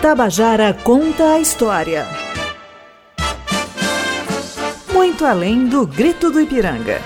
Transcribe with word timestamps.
Tabajara 0.00 0.74
conta 0.74 1.32
a 1.32 1.40
história. 1.40 2.06
Muito 4.92 5.24
além 5.24 5.66
do 5.66 5.86
grito 5.86 6.30
do 6.30 6.38
Ipiranga. 6.38 7.00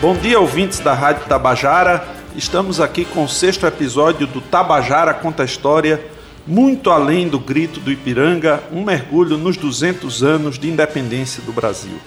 Bom 0.00 0.16
dia, 0.16 0.40
ouvintes 0.40 0.80
da 0.80 0.94
Rádio 0.94 1.26
Tabajara. 1.26 2.08
Estamos 2.34 2.80
aqui 2.80 3.04
com 3.04 3.24
o 3.24 3.28
sexto 3.28 3.66
episódio 3.66 4.26
do 4.26 4.40
Tabajara 4.40 5.12
Conta 5.12 5.42
a 5.42 5.46
História, 5.46 6.02
muito 6.46 6.90
além 6.90 7.28
do 7.28 7.38
grito 7.38 7.80
do 7.80 7.92
Ipiranga, 7.92 8.62
um 8.72 8.82
mergulho 8.82 9.36
nos 9.36 9.58
200 9.58 10.22
anos 10.22 10.58
de 10.58 10.68
independência 10.68 11.42
do 11.42 11.52
Brasil. 11.52 11.98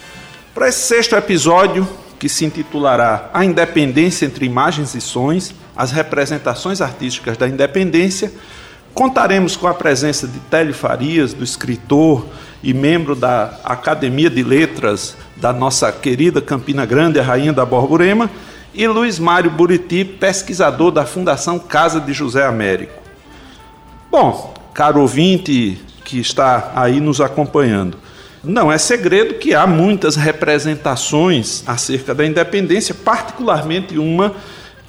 Para 0.55 0.69
esse 0.69 0.87
sexto 0.87 1.15
episódio, 1.15 1.87
que 2.23 2.29
se 2.29 2.45
intitulará 2.45 3.29
A 3.33 3.43
Independência 3.43 4.25
entre 4.25 4.45
Imagens 4.45 4.95
e 4.95 5.01
Sons, 5.01 5.53
as 5.75 5.91
representações 5.91 6.79
artísticas 6.79 7.35
da 7.35 7.49
independência, 7.49 8.31
contaremos 8.93 9.57
com 9.57 9.67
a 9.67 9.73
presença 9.73 10.25
de 10.25 10.39
Télio 10.39 10.73
Farias, 10.73 11.33
do 11.33 11.43
escritor 11.43 12.25
e 12.63 12.73
membro 12.73 13.13
da 13.13 13.59
Academia 13.65 14.29
de 14.29 14.41
Letras 14.41 15.17
da 15.35 15.51
nossa 15.51 15.91
querida 15.91 16.41
Campina 16.41 16.85
Grande, 16.85 17.19
a 17.19 17.23
Rainha 17.23 17.51
da 17.51 17.65
Borborema, 17.65 18.31
e 18.73 18.87
Luiz 18.87 19.19
Mário 19.19 19.51
Buriti, 19.51 20.05
pesquisador 20.05 20.91
da 20.91 21.05
Fundação 21.05 21.59
Casa 21.59 21.99
de 21.99 22.13
José 22.13 22.45
Américo. 22.45 23.01
Bom, 24.09 24.53
caro 24.73 25.01
ouvinte 25.01 25.77
que 26.05 26.21
está 26.21 26.71
aí 26.73 27.01
nos 27.01 27.19
acompanhando, 27.19 27.97
não 28.43 28.69
é 28.71 28.77
segredo 28.77 29.35
que 29.35 29.55
há 29.55 29.65
muitas 29.65 30.15
representações 30.15 31.63
acerca 31.65 32.13
da 32.13 32.25
independência, 32.25 32.93
particularmente 32.93 33.97
uma 33.97 34.35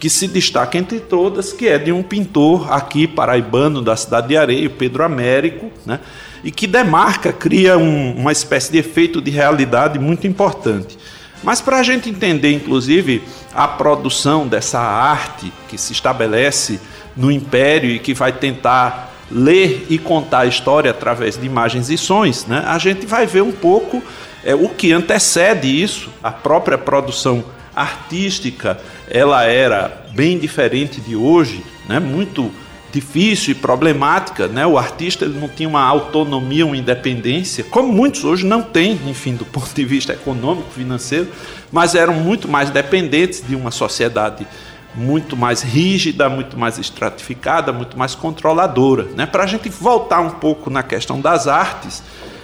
que 0.00 0.10
se 0.10 0.26
destaca 0.26 0.76
entre 0.76 0.98
todas, 0.98 1.52
que 1.52 1.68
é 1.68 1.78
de 1.78 1.92
um 1.92 2.02
pintor 2.02 2.72
aqui 2.72 3.06
paraibano 3.06 3.80
da 3.80 3.96
cidade 3.96 4.28
de 4.28 4.36
Areia, 4.36 4.68
Pedro 4.68 5.04
Américo, 5.04 5.70
né? 5.86 6.00
e 6.42 6.50
que 6.50 6.66
demarca, 6.66 7.32
cria 7.32 7.78
um, 7.78 8.16
uma 8.16 8.32
espécie 8.32 8.72
de 8.72 8.78
efeito 8.78 9.20
de 9.20 9.30
realidade 9.30 9.98
muito 9.98 10.26
importante. 10.26 10.98
Mas 11.42 11.60
para 11.60 11.78
a 11.78 11.82
gente 11.82 12.10
entender, 12.10 12.52
inclusive, 12.52 13.22
a 13.54 13.68
produção 13.68 14.48
dessa 14.48 14.80
arte 14.80 15.52
que 15.68 15.78
se 15.78 15.92
estabelece 15.92 16.80
no 17.16 17.30
Império 17.30 17.90
e 17.90 17.98
que 17.98 18.12
vai 18.12 18.32
tentar 18.32 19.13
ler 19.34 19.86
e 19.90 19.98
contar 19.98 20.40
a 20.40 20.46
história 20.46 20.92
através 20.92 21.36
de 21.36 21.44
imagens 21.44 21.90
e 21.90 21.98
sons, 21.98 22.46
né, 22.46 22.62
a 22.66 22.78
gente 22.78 23.04
vai 23.04 23.26
ver 23.26 23.42
um 23.42 23.52
pouco 23.52 24.00
é, 24.44 24.54
o 24.54 24.68
que 24.68 24.92
antecede 24.92 25.66
isso, 25.82 26.08
a 26.22 26.30
própria 26.30 26.78
produção 26.78 27.44
artística, 27.74 28.78
ela 29.10 29.44
era 29.44 30.06
bem 30.12 30.38
diferente 30.38 31.00
de 31.00 31.16
hoje, 31.16 31.64
né, 31.88 31.98
muito 31.98 32.52
difícil 32.94 33.50
e 33.50 33.54
problemática, 33.56 34.46
né? 34.46 34.64
O 34.64 34.78
artista 34.78 35.24
ele 35.24 35.36
não 35.36 35.48
tinha 35.48 35.68
uma 35.68 35.82
autonomia, 35.82 36.64
uma 36.64 36.76
independência, 36.76 37.64
como 37.64 37.92
muitos 37.92 38.22
hoje 38.22 38.46
não 38.46 38.62
têm, 38.62 39.00
enfim, 39.06 39.34
do 39.34 39.44
ponto 39.44 39.74
de 39.74 39.84
vista 39.84 40.12
econômico, 40.12 40.70
financeiro, 40.70 41.26
mas 41.72 41.96
eram 41.96 42.14
muito 42.14 42.46
mais 42.46 42.70
dependentes 42.70 43.44
de 43.44 43.56
uma 43.56 43.72
sociedade 43.72 44.46
muito 44.94 45.36
mais 45.36 45.62
rígida, 45.62 46.28
muito 46.28 46.58
mais 46.58 46.78
estratificada, 46.78 47.72
muito 47.72 47.98
mais 47.98 48.14
controladora. 48.14 49.04
Né? 49.16 49.26
Para 49.26 49.44
a 49.44 49.46
gente 49.46 49.68
voltar 49.68 50.20
um 50.20 50.30
pouco 50.30 50.70
na 50.70 50.82
questão 50.82 51.20
das 51.20 51.46
artes, 51.46 52.02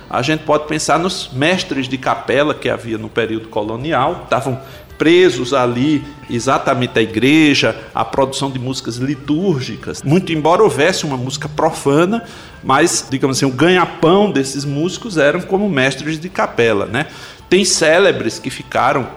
a 0.09 0.23
gente 0.23 0.43
pode 0.43 0.67
pensar 0.67 0.99
nos 0.99 1.31
mestres 1.33 1.89
de 1.89 1.97
capela 1.97 2.53
que 2.53 2.69
havia 2.69 2.99
no 2.99 3.09
período 3.09 3.49
colonial, 3.49 4.23
estavam 4.25 4.61
presos 4.99 5.55
ali 5.55 6.05
exatamente 6.29 6.99
a 6.99 7.03
igreja, 7.03 7.75
a 7.95 8.05
produção 8.05 8.51
de 8.51 8.59
músicas 8.59 8.97
litúrgicas. 8.97 10.03
Muito 10.03 10.31
embora 10.31 10.63
houvesse 10.63 11.07
uma 11.07 11.17
música 11.17 11.49
profana, 11.49 12.23
mas, 12.63 13.07
digamos 13.09 13.39
assim, 13.39 13.47
o 13.47 13.51
ganha-pão 13.51 14.31
desses 14.31 14.63
músicos 14.65 15.17
eram 15.17 15.41
como 15.41 15.71
mestres 15.71 16.21
de 16.21 16.29
capela, 16.29 16.85
né? 16.85 17.07
Tem 17.49 17.65
célebres 17.65 18.39
que 18.39 18.51
ficaram 18.51 19.09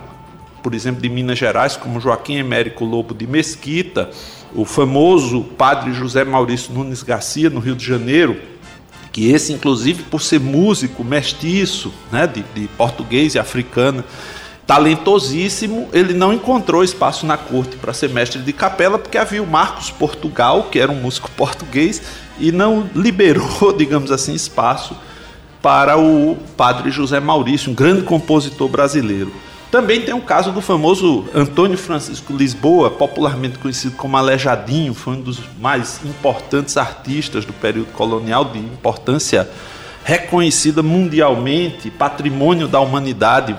por 0.63 0.73
exemplo, 0.73 1.01
de 1.01 1.09
Minas 1.09 1.37
Gerais, 1.37 1.75
como 1.75 1.99
Joaquim 1.99 2.37
Emérico 2.37 2.85
Lobo 2.85 3.13
de 3.13 3.27
Mesquita, 3.27 4.09
o 4.55 4.63
famoso 4.63 5.41
padre 5.41 5.93
José 5.93 6.23
Maurício 6.23 6.73
Nunes 6.73 7.03
Garcia, 7.03 7.49
no 7.49 7.59
Rio 7.59 7.75
de 7.75 7.85
Janeiro, 7.85 8.39
que 9.11 9.29
esse, 9.29 9.51
inclusive, 9.51 10.03
por 10.03 10.21
ser 10.21 10.39
músico 10.39 11.03
mestiço, 11.03 11.93
né, 12.11 12.25
de, 12.25 12.43
de 12.55 12.67
português 12.69 13.35
e 13.35 13.39
africano, 13.39 14.03
talentosíssimo, 14.65 15.89
ele 15.91 16.13
não 16.13 16.31
encontrou 16.31 16.83
espaço 16.83 17.25
na 17.25 17.37
corte 17.37 17.75
para 17.75 17.93
ser 17.93 18.09
mestre 18.09 18.41
de 18.41 18.53
capela, 18.53 18.97
porque 18.97 19.17
havia 19.17 19.43
o 19.43 19.47
Marcos 19.47 19.91
Portugal, 19.91 20.69
que 20.71 20.79
era 20.79 20.91
um 20.91 20.95
músico 20.95 21.29
português, 21.31 22.01
e 22.39 22.51
não 22.51 22.89
liberou, 22.95 23.73
digamos 23.77 24.11
assim, 24.11 24.33
espaço 24.33 24.95
para 25.61 25.97
o 25.97 26.37
padre 26.57 26.89
José 26.89 27.19
Maurício, 27.19 27.71
um 27.71 27.75
grande 27.75 28.03
compositor 28.03 28.67
brasileiro. 28.67 29.31
Também 29.73 30.01
tem 30.01 30.13
o 30.13 30.21
caso 30.21 30.51
do 30.51 30.61
famoso 30.61 31.25
Antônio 31.33 31.79
Francisco 31.79 32.31
Lisboa, 32.31 32.91
popularmente 32.91 33.57
conhecido 33.57 33.95
como 33.95 34.15
Alejadinho, 34.15 34.93
foi 34.93 35.13
um 35.15 35.21
dos 35.21 35.39
mais 35.59 35.99
importantes 36.05 36.77
artistas 36.77 37.43
do 37.43 37.53
período 37.53 37.91
colonial, 37.91 38.45
de 38.45 38.59
importância 38.59 39.49
reconhecida 40.03 40.83
mundialmente, 40.83 41.89
patrimônio 41.89 42.67
da 42.67 42.79
humanidade, 42.79 43.55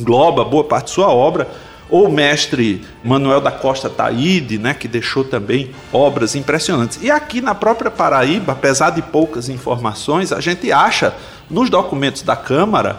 engloba 0.00 0.44
boa 0.44 0.64
parte 0.64 0.86
de 0.86 0.90
sua 0.90 1.10
obra, 1.10 1.48
ou 1.88 2.08
o 2.08 2.12
mestre 2.12 2.84
Manuel 3.04 3.40
da 3.40 3.52
Costa 3.52 3.88
Taide, 3.88 4.58
né, 4.58 4.74
que 4.74 4.88
deixou 4.88 5.22
também 5.22 5.70
obras 5.92 6.34
impressionantes. 6.34 6.98
E 7.00 7.08
aqui 7.08 7.40
na 7.40 7.54
própria 7.54 7.88
Paraíba, 7.88 8.50
apesar 8.50 8.90
de 8.90 9.02
poucas 9.02 9.48
informações, 9.48 10.32
a 10.32 10.40
gente 10.40 10.72
acha 10.72 11.14
nos 11.48 11.70
documentos 11.70 12.22
da 12.22 12.34
Câmara 12.34 12.98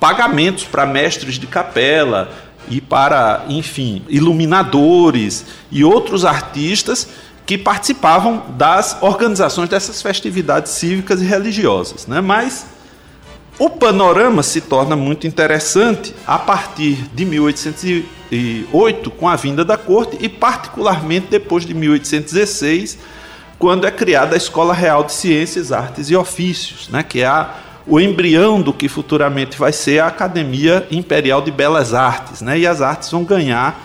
pagamentos 0.00 0.64
para 0.64 0.86
mestres 0.86 1.34
de 1.34 1.46
capela 1.46 2.32
e 2.68 2.80
para, 2.80 3.44
enfim, 3.48 4.02
iluminadores 4.08 5.44
e 5.70 5.84
outros 5.84 6.24
artistas 6.24 7.06
que 7.44 7.58
participavam 7.58 8.44
das 8.56 8.96
organizações 9.00 9.68
dessas 9.68 10.00
festividades 10.00 10.72
cívicas 10.72 11.20
e 11.20 11.24
religiosas. 11.24 12.06
Né? 12.06 12.20
Mas 12.20 12.66
o 13.58 13.68
panorama 13.68 14.42
se 14.42 14.60
torna 14.60 14.96
muito 14.96 15.26
interessante 15.26 16.14
a 16.26 16.38
partir 16.38 16.94
de 17.12 17.24
1808, 17.24 19.10
com 19.10 19.28
a 19.28 19.36
vinda 19.36 19.64
da 19.64 19.76
corte, 19.76 20.16
e 20.20 20.28
particularmente 20.28 21.26
depois 21.28 21.66
de 21.66 21.74
1816, 21.74 22.98
quando 23.58 23.86
é 23.86 23.90
criada 23.90 24.34
a 24.34 24.38
Escola 24.38 24.72
Real 24.72 25.04
de 25.04 25.12
Ciências, 25.12 25.72
Artes 25.72 26.08
e 26.08 26.16
Ofícios, 26.16 26.88
né? 26.88 27.02
que 27.02 27.20
é 27.20 27.26
a 27.26 27.52
o 27.90 28.00
embrião 28.00 28.62
do 28.62 28.72
que 28.72 28.88
futuramente 28.88 29.58
vai 29.58 29.72
ser 29.72 29.98
a 29.98 30.06
Academia 30.06 30.86
Imperial 30.92 31.42
de 31.42 31.50
Belas 31.50 31.92
Artes, 31.92 32.40
né? 32.40 32.56
E 32.56 32.64
as 32.64 32.80
artes 32.80 33.10
vão 33.10 33.24
ganhar 33.24 33.84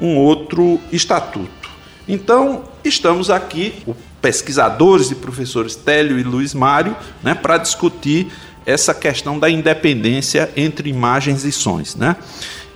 um 0.00 0.16
outro 0.16 0.80
estatuto. 0.90 1.70
Então, 2.08 2.64
estamos 2.84 3.30
aqui, 3.30 3.72
pesquisadores 4.20 5.12
e 5.12 5.14
professores 5.14 5.76
Télio 5.76 6.18
e 6.18 6.24
Luiz 6.24 6.52
Mário, 6.52 6.96
né, 7.22 7.32
para 7.32 7.56
discutir 7.56 8.26
essa 8.66 8.92
questão 8.92 9.38
da 9.38 9.48
independência 9.48 10.50
entre 10.56 10.90
imagens 10.90 11.44
e 11.44 11.52
sons, 11.52 11.94
né? 11.94 12.16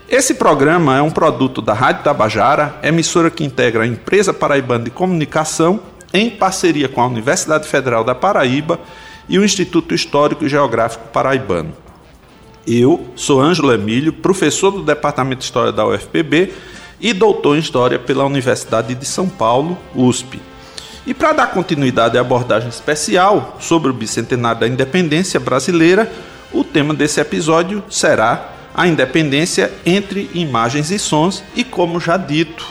Esse 0.08 0.34
programa 0.34 0.96
é 0.96 1.02
um 1.02 1.10
produto 1.10 1.60
da 1.60 1.74
Rádio 1.74 2.04
Tabajara, 2.04 2.76
emissora 2.84 3.30
que 3.30 3.44
integra 3.44 3.82
a 3.82 3.86
Empresa 3.86 4.32
Paraibana 4.32 4.84
de 4.84 4.90
Comunicação, 4.90 5.80
em 6.14 6.30
parceria 6.30 6.88
com 6.88 7.02
a 7.02 7.06
Universidade 7.06 7.66
Federal 7.66 8.04
da 8.04 8.14
Paraíba 8.14 8.78
e 9.28 9.38
o 9.38 9.44
Instituto 9.44 9.94
Histórico 9.94 10.44
e 10.44 10.48
Geográfico 10.48 11.08
Paraibano. 11.08 11.72
Eu 12.66 13.08
sou 13.14 13.40
Ângelo 13.40 13.72
Emílio, 13.72 14.12
professor 14.12 14.70
do 14.70 14.82
Departamento 14.82 15.38
de 15.38 15.44
História 15.44 15.72
da 15.72 15.86
UFPB 15.86 16.52
e 17.00 17.12
doutor 17.12 17.56
em 17.56 17.60
História 17.60 17.98
pela 17.98 18.24
Universidade 18.24 18.94
de 18.94 19.06
São 19.06 19.28
Paulo, 19.28 19.78
USP. 19.94 20.40
E 21.06 21.14
para 21.14 21.32
dar 21.32 21.46
continuidade 21.48 22.18
à 22.18 22.20
abordagem 22.20 22.68
especial 22.68 23.56
sobre 23.60 23.90
o 23.90 23.94
bicentenário 23.94 24.60
da 24.60 24.68
independência 24.68 25.40
brasileira, 25.40 26.10
o 26.52 26.64
tema 26.64 26.92
desse 26.92 27.20
episódio 27.20 27.82
será 27.88 28.52
a 28.74 28.86
independência 28.86 29.72
entre 29.84 30.30
imagens 30.34 30.90
e 30.90 30.98
sons, 30.98 31.42
e 31.54 31.64
como 31.64 31.98
já 31.98 32.16
dito, 32.16 32.66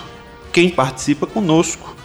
quem 0.53 0.69
participa 0.69 1.25
conosco 1.25 1.97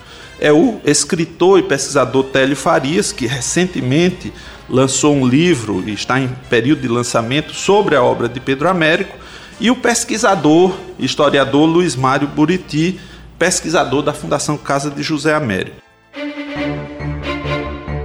é 0.42 0.52
o 0.52 0.80
escritor 0.84 1.60
e 1.60 1.62
pesquisador 1.62 2.24
Télio 2.24 2.56
Farias, 2.56 3.12
que 3.12 3.26
recentemente 3.26 4.32
lançou 4.68 5.14
um 5.14 5.26
livro 5.26 5.82
e 5.86 5.92
está 5.92 6.20
em 6.20 6.28
período 6.48 6.82
de 6.82 6.88
lançamento 6.88 7.54
sobre 7.54 7.96
a 7.96 8.02
obra 8.02 8.28
de 8.28 8.40
Pedro 8.40 8.68
Américo, 8.68 9.16
e 9.60 9.70
o 9.70 9.76
pesquisador, 9.76 10.74
historiador 10.98 11.68
Luiz 11.68 11.94
Mário 11.94 12.26
Buriti, 12.26 12.98
pesquisador 13.38 14.02
da 14.02 14.12
Fundação 14.12 14.56
Casa 14.56 14.90
de 14.90 15.02
José 15.02 15.34
Américo. 15.34 15.76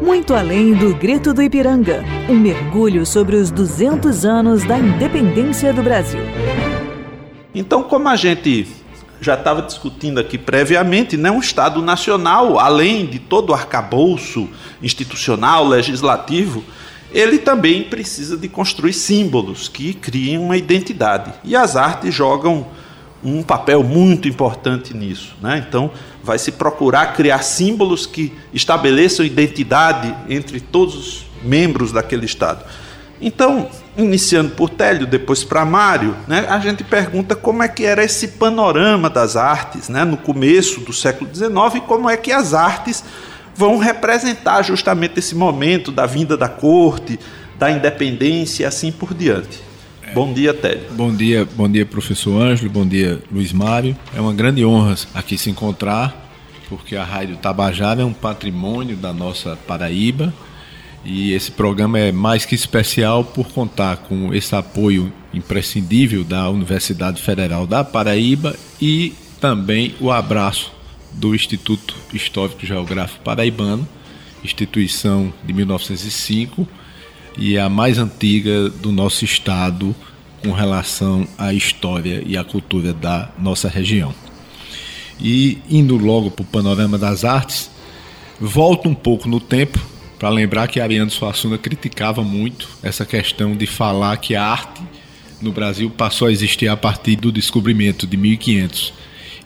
Muito 0.02 0.34
além 0.34 0.74
do 0.74 0.96
grito 0.96 1.34
do 1.34 1.42
Ipiranga, 1.42 2.04
um 2.30 2.36
mergulho 2.36 3.06
sobre 3.06 3.36
os 3.36 3.52
200 3.52 4.26
anos 4.26 4.64
da 4.64 4.78
independência 4.78 5.74
do 5.74 5.82
Brasil. 5.84 6.22
Então, 7.54 7.84
como 7.84 8.08
a 8.08 8.16
gente 8.16 8.68
já 9.20 9.34
estava 9.34 9.62
discutindo 9.62 10.20
aqui 10.20 10.38
previamente, 10.38 11.18
né, 11.18 11.32
um 11.32 11.40
Estado 11.40 11.82
nacional, 11.82 12.60
além 12.60 13.06
de 13.06 13.20
todo 13.20 13.50
o 13.50 13.54
arcabouço 13.54 14.48
institucional, 14.82 15.68
legislativo, 15.68 16.64
ele 17.12 17.38
também 17.38 17.84
precisa 17.84 18.38
de 18.38 18.48
construir 18.48 18.94
símbolos 18.94 19.68
que 19.68 19.94
criem 19.94 20.38
uma 20.38 20.58
identidade. 20.58 21.34
E 21.44 21.56
as 21.56 21.76
artes 21.76 22.14
jogam 22.14 22.68
um 23.24 23.42
papel 23.42 23.84
muito 23.84 24.28
importante 24.28 24.96
nisso. 24.96 25.36
Né? 25.42 25.66
Então, 25.68 25.90
vai 26.24 26.38
se 26.38 26.52
procurar 26.52 27.14
criar 27.14 27.42
símbolos 27.44 28.06
que 28.06 28.34
estabeleçam 28.54 29.26
identidade 29.26 30.14
entre 30.30 30.60
todos 30.60 30.96
os 30.96 31.26
membros 31.44 31.92
daquele 31.92 32.26
Estado. 32.26 32.64
Então, 33.20 33.70
iniciando 33.98 34.52
por 34.52 34.70
Télio, 34.70 35.08
depois 35.08 35.44
para 35.44 35.66
Mário, 35.66 36.16
né, 36.28 36.46
a 36.48 36.60
gente 36.60 36.84
pergunta 36.84 37.36
como 37.36 37.64
é 37.64 37.68
que 37.68 37.84
era 37.84 38.04
esse 38.04 38.30
panorama 38.30 39.10
das 39.10 39.36
artes 39.36 39.90
né, 39.90 40.06
no 40.06 40.18
começo 40.18 40.82
do 40.82 40.94
século 40.94 41.30
XIX 41.34 41.52
e 41.76 41.82
como 41.82 42.10
é 42.10 42.16
que 42.16 42.32
as 42.32 42.54
artes 42.54 43.04
vão 43.56 43.78
representar 43.78 44.62
justamente 44.62 45.18
esse 45.18 45.34
momento 45.34 45.92
da 45.92 46.06
vinda 46.06 46.38
da 46.38 46.48
corte, 46.48 47.20
da 47.58 47.72
independência 47.72 48.64
e 48.64 48.66
assim 48.68 48.92
por 48.92 49.16
diante. 49.16 49.60
É. 50.04 50.14
Bom 50.14 50.32
dia, 50.32 50.54
Télio. 50.54 50.84
Bom 50.92 51.12
dia, 51.12 51.48
bom 51.56 51.68
dia, 51.68 51.86
professor 51.86 52.40
Ângelo, 52.40 52.70
bom 52.70 52.86
dia, 52.86 53.20
Luiz 53.32 53.52
Mário. 53.52 53.98
É 54.16 54.22
uma 54.22 54.34
grande 54.34 54.64
honra 54.64 54.96
aqui 55.16 55.40
se 55.40 55.50
encontrar, 55.50 56.30
porque 56.70 56.96
a 56.96 57.04
Rádio 57.04 57.36
Tabajara 57.38 58.04
é 58.04 58.06
um 58.06 58.14
patrimônio 58.14 58.96
da 58.96 59.12
nossa 59.12 59.58
Paraíba 59.68 60.32
e 61.06 61.34
esse 61.34 61.52
programa 61.52 62.00
é 62.00 62.12
mais 62.12 62.46
que 62.46 62.56
especial 62.56 63.24
por 63.24 63.48
contar 63.50 63.98
com 63.98 64.34
esse 64.34 64.56
apoio 64.56 65.12
imprescindível 65.34 66.24
da 66.24 66.50
Universidade 66.50 67.22
Federal 67.22 67.66
da 67.66 67.84
Paraíba 67.84 68.56
e 68.82 69.14
também 69.40 69.96
o 70.00 70.12
abraço 70.12 70.72
do 71.14 71.34
Instituto 71.34 71.96
Histórico 72.14 72.66
Geográfico 72.66 73.24
Paraibano, 73.24 73.88
instituição 74.44 75.34
de 75.44 75.54
1905 75.54 76.68
e 77.38 77.58
a 77.58 77.70
mais 77.70 77.98
antiga 77.98 78.70
do 78.70 78.92
nosso 78.92 79.24
estado 79.24 79.96
com 80.44 80.52
relação 80.52 81.28
à 81.38 81.54
história 81.54 82.24
e 82.26 82.38
à 82.38 82.44
cultura 82.44 82.94
da 82.94 83.30
nossa 83.40 83.70
região. 83.70 84.14
E 85.20 85.60
indo 85.70 85.98
logo 85.98 86.30
para 86.30 86.44
o 86.44 86.46
panorama 86.46 86.98
das 86.98 87.24
artes, 87.24 87.72
volto 88.40 88.88
um 88.88 88.94
pouco 88.94 89.28
no 89.28 89.40
tempo 89.40 89.80
para 90.20 90.30
lembrar 90.30 90.68
que 90.68 90.80
Ariano 90.80 91.12
Suassuna 91.12 91.58
criticava 91.58 92.24
muito 92.24 92.68
essa 92.82 93.06
questão 93.06 93.56
de 93.56 93.68
falar 93.68 94.18
que 94.18 94.36
a 94.36 94.44
arte 94.44 94.82
no 95.42 95.52
Brasil 95.52 95.90
passou 95.90 96.28
a 96.28 96.32
existir 96.32 96.68
a 96.68 96.76
partir 96.76 97.16
do 97.16 97.32
descobrimento 97.32 98.08
de 98.08 98.18
1500. 98.18 98.94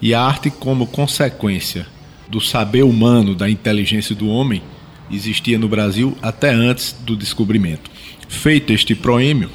E 0.02 0.14
a 0.14 0.22
arte, 0.22 0.50
como 0.50 0.88
consequência 0.88 1.86
do 2.30 2.40
saber 2.40 2.84
humano, 2.84 3.36
da 3.36 3.50
inteligência 3.50 4.16
do 4.16 4.28
homem, 4.28 4.64
existia 5.12 5.60
no 5.60 5.68
Brasil 5.68 6.18
até 6.22 6.50
antes 6.50 6.96
do 7.02 7.16
descobrimento. 7.16 7.92
Feito 8.30 8.72
este 8.72 8.96
proêmio, 8.96 9.50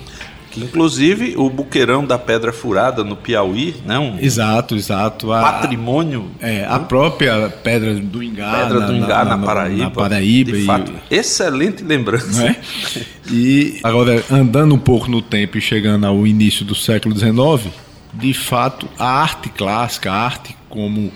Inclusive 0.56 1.34
o 1.36 1.50
buqueirão 1.50 2.04
da 2.04 2.18
Pedra 2.18 2.52
Furada 2.52 3.04
no 3.04 3.16
Piauí, 3.16 3.74
né? 3.84 3.98
Um 3.98 4.18
exato, 4.18 4.74
exato. 4.74 5.32
A, 5.32 5.40
patrimônio. 5.40 6.30
É, 6.40 6.64
a 6.64 6.78
própria 6.78 7.48
Pedra 7.48 7.94
do 7.94 8.22
Ingá. 8.22 8.62
Pedra 8.62 8.80
do 8.80 8.94
Ingá 8.94 9.24
na, 9.24 9.24
na, 9.24 9.36
na 9.36 9.46
Paraíba. 9.46 9.84
Na 9.84 9.90
Paraíba. 9.90 10.52
De 10.52 10.58
e, 10.58 10.64
fato, 10.64 10.92
excelente 11.10 11.82
lembrança. 11.82 12.46
É? 12.46 12.56
E 13.30 13.80
agora, 13.82 14.24
andando 14.30 14.74
um 14.74 14.78
pouco 14.78 15.10
no 15.10 15.20
tempo 15.20 15.58
e 15.58 15.60
chegando 15.60 16.06
ao 16.06 16.26
início 16.26 16.64
do 16.64 16.74
século 16.74 17.16
XIX, 17.16 17.72
de 18.14 18.32
fato, 18.32 18.88
a 18.98 19.06
arte 19.06 19.48
clássica, 19.48 20.10
a 20.10 20.14
arte 20.14 20.56
como 20.68 21.12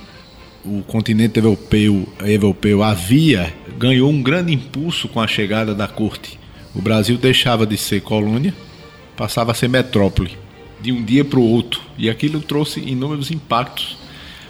o 0.65 0.83
continente 0.83 1.39
europeu, 1.39 2.07
europeu 2.21 2.83
havia, 2.83 3.53
ganhou 3.79 4.11
um 4.11 4.23
grande 4.23 4.53
impulso 4.53 5.09
com 5.09 5.21
a 5.21 5.27
chegada 5.27 5.75
da 5.75 5.89
corte. 5.89 6.39
O 6.75 6.83
Brasil 6.83 7.17
deixava 7.17 7.67
de 7.67 7.77
ser 7.77 8.03
colônia 8.03 8.55
passava 9.17 9.53
a 9.53 9.55
ser 9.55 9.69
metrópole 9.69 10.37
de 10.81 10.93
um 10.93 11.05
dia 11.05 11.25
para 11.25 11.39
o 11.39 11.47
outro 11.47 11.81
e 11.99 12.09
aquilo 12.09 12.41
trouxe 12.41 12.81
inúmeros 12.81 13.31
impactos. 13.31 13.99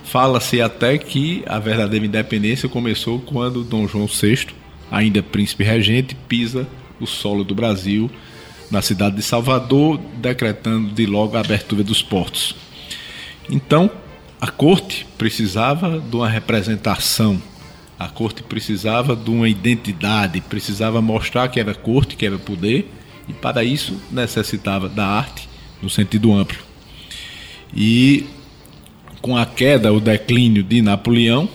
Fala-se 0.04 0.60
até 0.60 0.98
que 0.98 1.42
a 1.46 1.58
verdadeira 1.58 2.06
independência 2.06 2.68
começou 2.68 3.20
quando 3.20 3.64
Dom 3.64 3.86
João 3.86 4.06
VI, 4.06 4.48
ainda 4.90 5.22
príncipe 5.22 5.64
regente, 5.64 6.14
pisa 6.28 6.66
o 7.00 7.06
solo 7.06 7.44
do 7.44 7.54
Brasil 7.54 8.10
na 8.70 8.80
cidade 8.82 9.16
de 9.16 9.22
Salvador, 9.22 10.00
decretando 10.16 10.92
de 10.92 11.04
logo 11.06 11.36
a 11.36 11.40
abertura 11.40 11.82
dos 11.82 12.02
portos. 12.02 12.54
Então, 13.48 13.90
a 14.40 14.48
corte 14.48 15.06
precisava 15.18 15.98
de 15.98 16.16
uma 16.16 16.28
representação, 16.28 17.40
a 17.98 18.08
corte 18.08 18.42
precisava 18.42 19.16
de 19.16 19.28
uma 19.28 19.48
identidade, 19.48 20.40
precisava 20.40 21.02
mostrar 21.02 21.48
que 21.48 21.58
era 21.58 21.74
corte, 21.74 22.16
que 22.16 22.24
era 22.24 22.38
poder 22.38 22.88
e 23.30 23.32
para 23.32 23.62
isso 23.62 23.96
necessitava 24.10 24.88
da 24.88 25.06
arte 25.06 25.48
no 25.80 25.88
sentido 25.88 26.32
amplo. 26.32 26.58
E 27.74 28.26
com 29.22 29.36
a 29.36 29.46
queda, 29.46 29.92
o 29.92 30.00
declínio 30.00 30.64
de 30.64 30.82
Napoleão, 30.82 31.48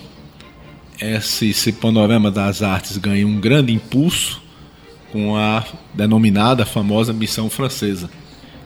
esse, 0.98 1.50
esse 1.50 1.72
panorama 1.72 2.30
das 2.30 2.62
artes 2.62 2.96
ganha 2.96 3.26
um 3.26 3.38
grande 3.38 3.72
impulso 3.72 4.42
com 5.12 5.36
a 5.36 5.62
denominada 5.92 6.64
famosa 6.64 7.12
missão 7.12 7.50
francesa, 7.50 8.08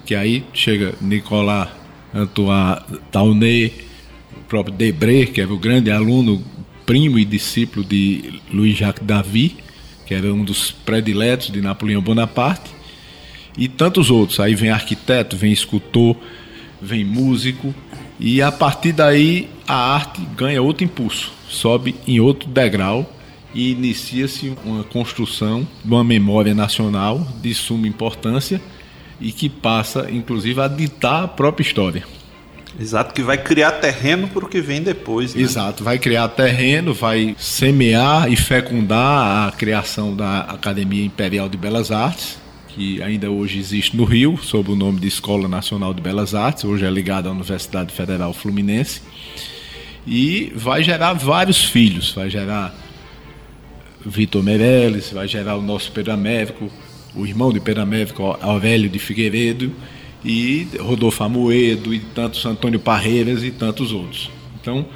que 0.06 0.14
aí 0.14 0.44
chega 0.54 0.94
Nicolas 1.00 1.68
Antoine 2.14 2.80
Taunay, 3.10 3.74
o 4.36 4.44
próprio 4.48 4.74
Debré, 4.74 5.26
que 5.26 5.40
era 5.40 5.52
o 5.52 5.58
grande 5.58 5.90
aluno, 5.90 6.44
primo 6.86 7.18
e 7.18 7.24
discípulo 7.24 7.84
de 7.84 8.40
Louis-Jacques 8.52 9.04
David, 9.04 9.56
que 10.06 10.14
era 10.14 10.32
um 10.32 10.44
dos 10.44 10.70
prediletos 10.70 11.50
de 11.50 11.60
Napoleão 11.60 12.00
Bonaparte, 12.00 12.79
e 13.60 13.68
tantos 13.68 14.10
outros. 14.10 14.40
Aí 14.40 14.54
vem 14.54 14.70
arquiteto, 14.70 15.36
vem 15.36 15.52
escultor, 15.52 16.16
vem 16.80 17.04
músico, 17.04 17.74
e 18.18 18.40
a 18.40 18.50
partir 18.50 18.92
daí 18.92 19.48
a 19.68 19.94
arte 19.94 20.22
ganha 20.36 20.60
outro 20.60 20.82
impulso, 20.82 21.30
sobe 21.48 21.94
em 22.06 22.18
outro 22.18 22.48
degrau 22.48 23.08
e 23.54 23.72
inicia-se 23.72 24.54
uma 24.64 24.82
construção 24.84 25.66
de 25.84 25.92
uma 25.92 26.04
memória 26.04 26.54
nacional 26.54 27.26
de 27.42 27.52
suma 27.54 27.86
importância 27.86 28.60
e 29.20 29.32
que 29.32 29.48
passa, 29.48 30.08
inclusive, 30.10 30.60
a 30.60 30.68
ditar 30.68 31.24
a 31.24 31.28
própria 31.28 31.62
história. 31.62 32.04
Exato, 32.78 33.12
que 33.12 33.22
vai 33.22 33.36
criar 33.36 33.72
terreno 33.72 34.28
para 34.28 34.44
o 34.44 34.48
que 34.48 34.60
vem 34.60 34.80
depois. 34.80 35.34
Né? 35.34 35.42
Exato, 35.42 35.82
vai 35.82 35.98
criar 35.98 36.28
terreno, 36.28 36.94
vai 36.94 37.34
semear 37.38 38.30
e 38.30 38.36
fecundar 38.36 39.48
a 39.48 39.52
criação 39.52 40.14
da 40.14 40.40
Academia 40.40 41.04
Imperial 41.04 41.48
de 41.48 41.58
Belas 41.58 41.90
Artes, 41.90 42.38
que 42.74 43.02
ainda 43.02 43.30
hoje 43.30 43.58
existe 43.58 43.96
no 43.96 44.04
Rio, 44.04 44.38
sob 44.42 44.70
o 44.70 44.76
nome 44.76 45.00
de 45.00 45.08
Escola 45.08 45.48
Nacional 45.48 45.92
de 45.92 46.00
Belas 46.00 46.34
Artes, 46.34 46.64
hoje 46.64 46.84
é 46.84 46.90
ligada 46.90 47.28
à 47.28 47.32
Universidade 47.32 47.92
Federal 47.92 48.32
Fluminense, 48.32 49.02
e 50.06 50.52
vai 50.54 50.82
gerar 50.82 51.14
vários 51.14 51.64
filhos, 51.64 52.12
vai 52.12 52.30
gerar 52.30 52.74
Vitor 54.04 54.42
Meirelles, 54.42 55.10
vai 55.12 55.28
gerar 55.28 55.56
o 55.56 55.62
nosso 55.62 55.92
Pedro 55.92 56.12
Américo, 56.12 56.70
o 57.14 57.26
irmão 57.26 57.52
de 57.52 57.60
Pedro 57.60 57.82
Américo, 57.82 58.36
Aurélio 58.40 58.88
de 58.88 58.98
Figueiredo, 58.98 59.72
e 60.24 60.68
Rodolfo 60.78 61.24
Amoedo, 61.24 61.94
e 61.94 61.98
tantos 61.98 62.44
Antônio 62.46 62.78
Parreiras 62.78 63.42
e 63.42 63.50
tantos 63.50 63.92
outros. 63.92 64.30
Então, 64.60 64.86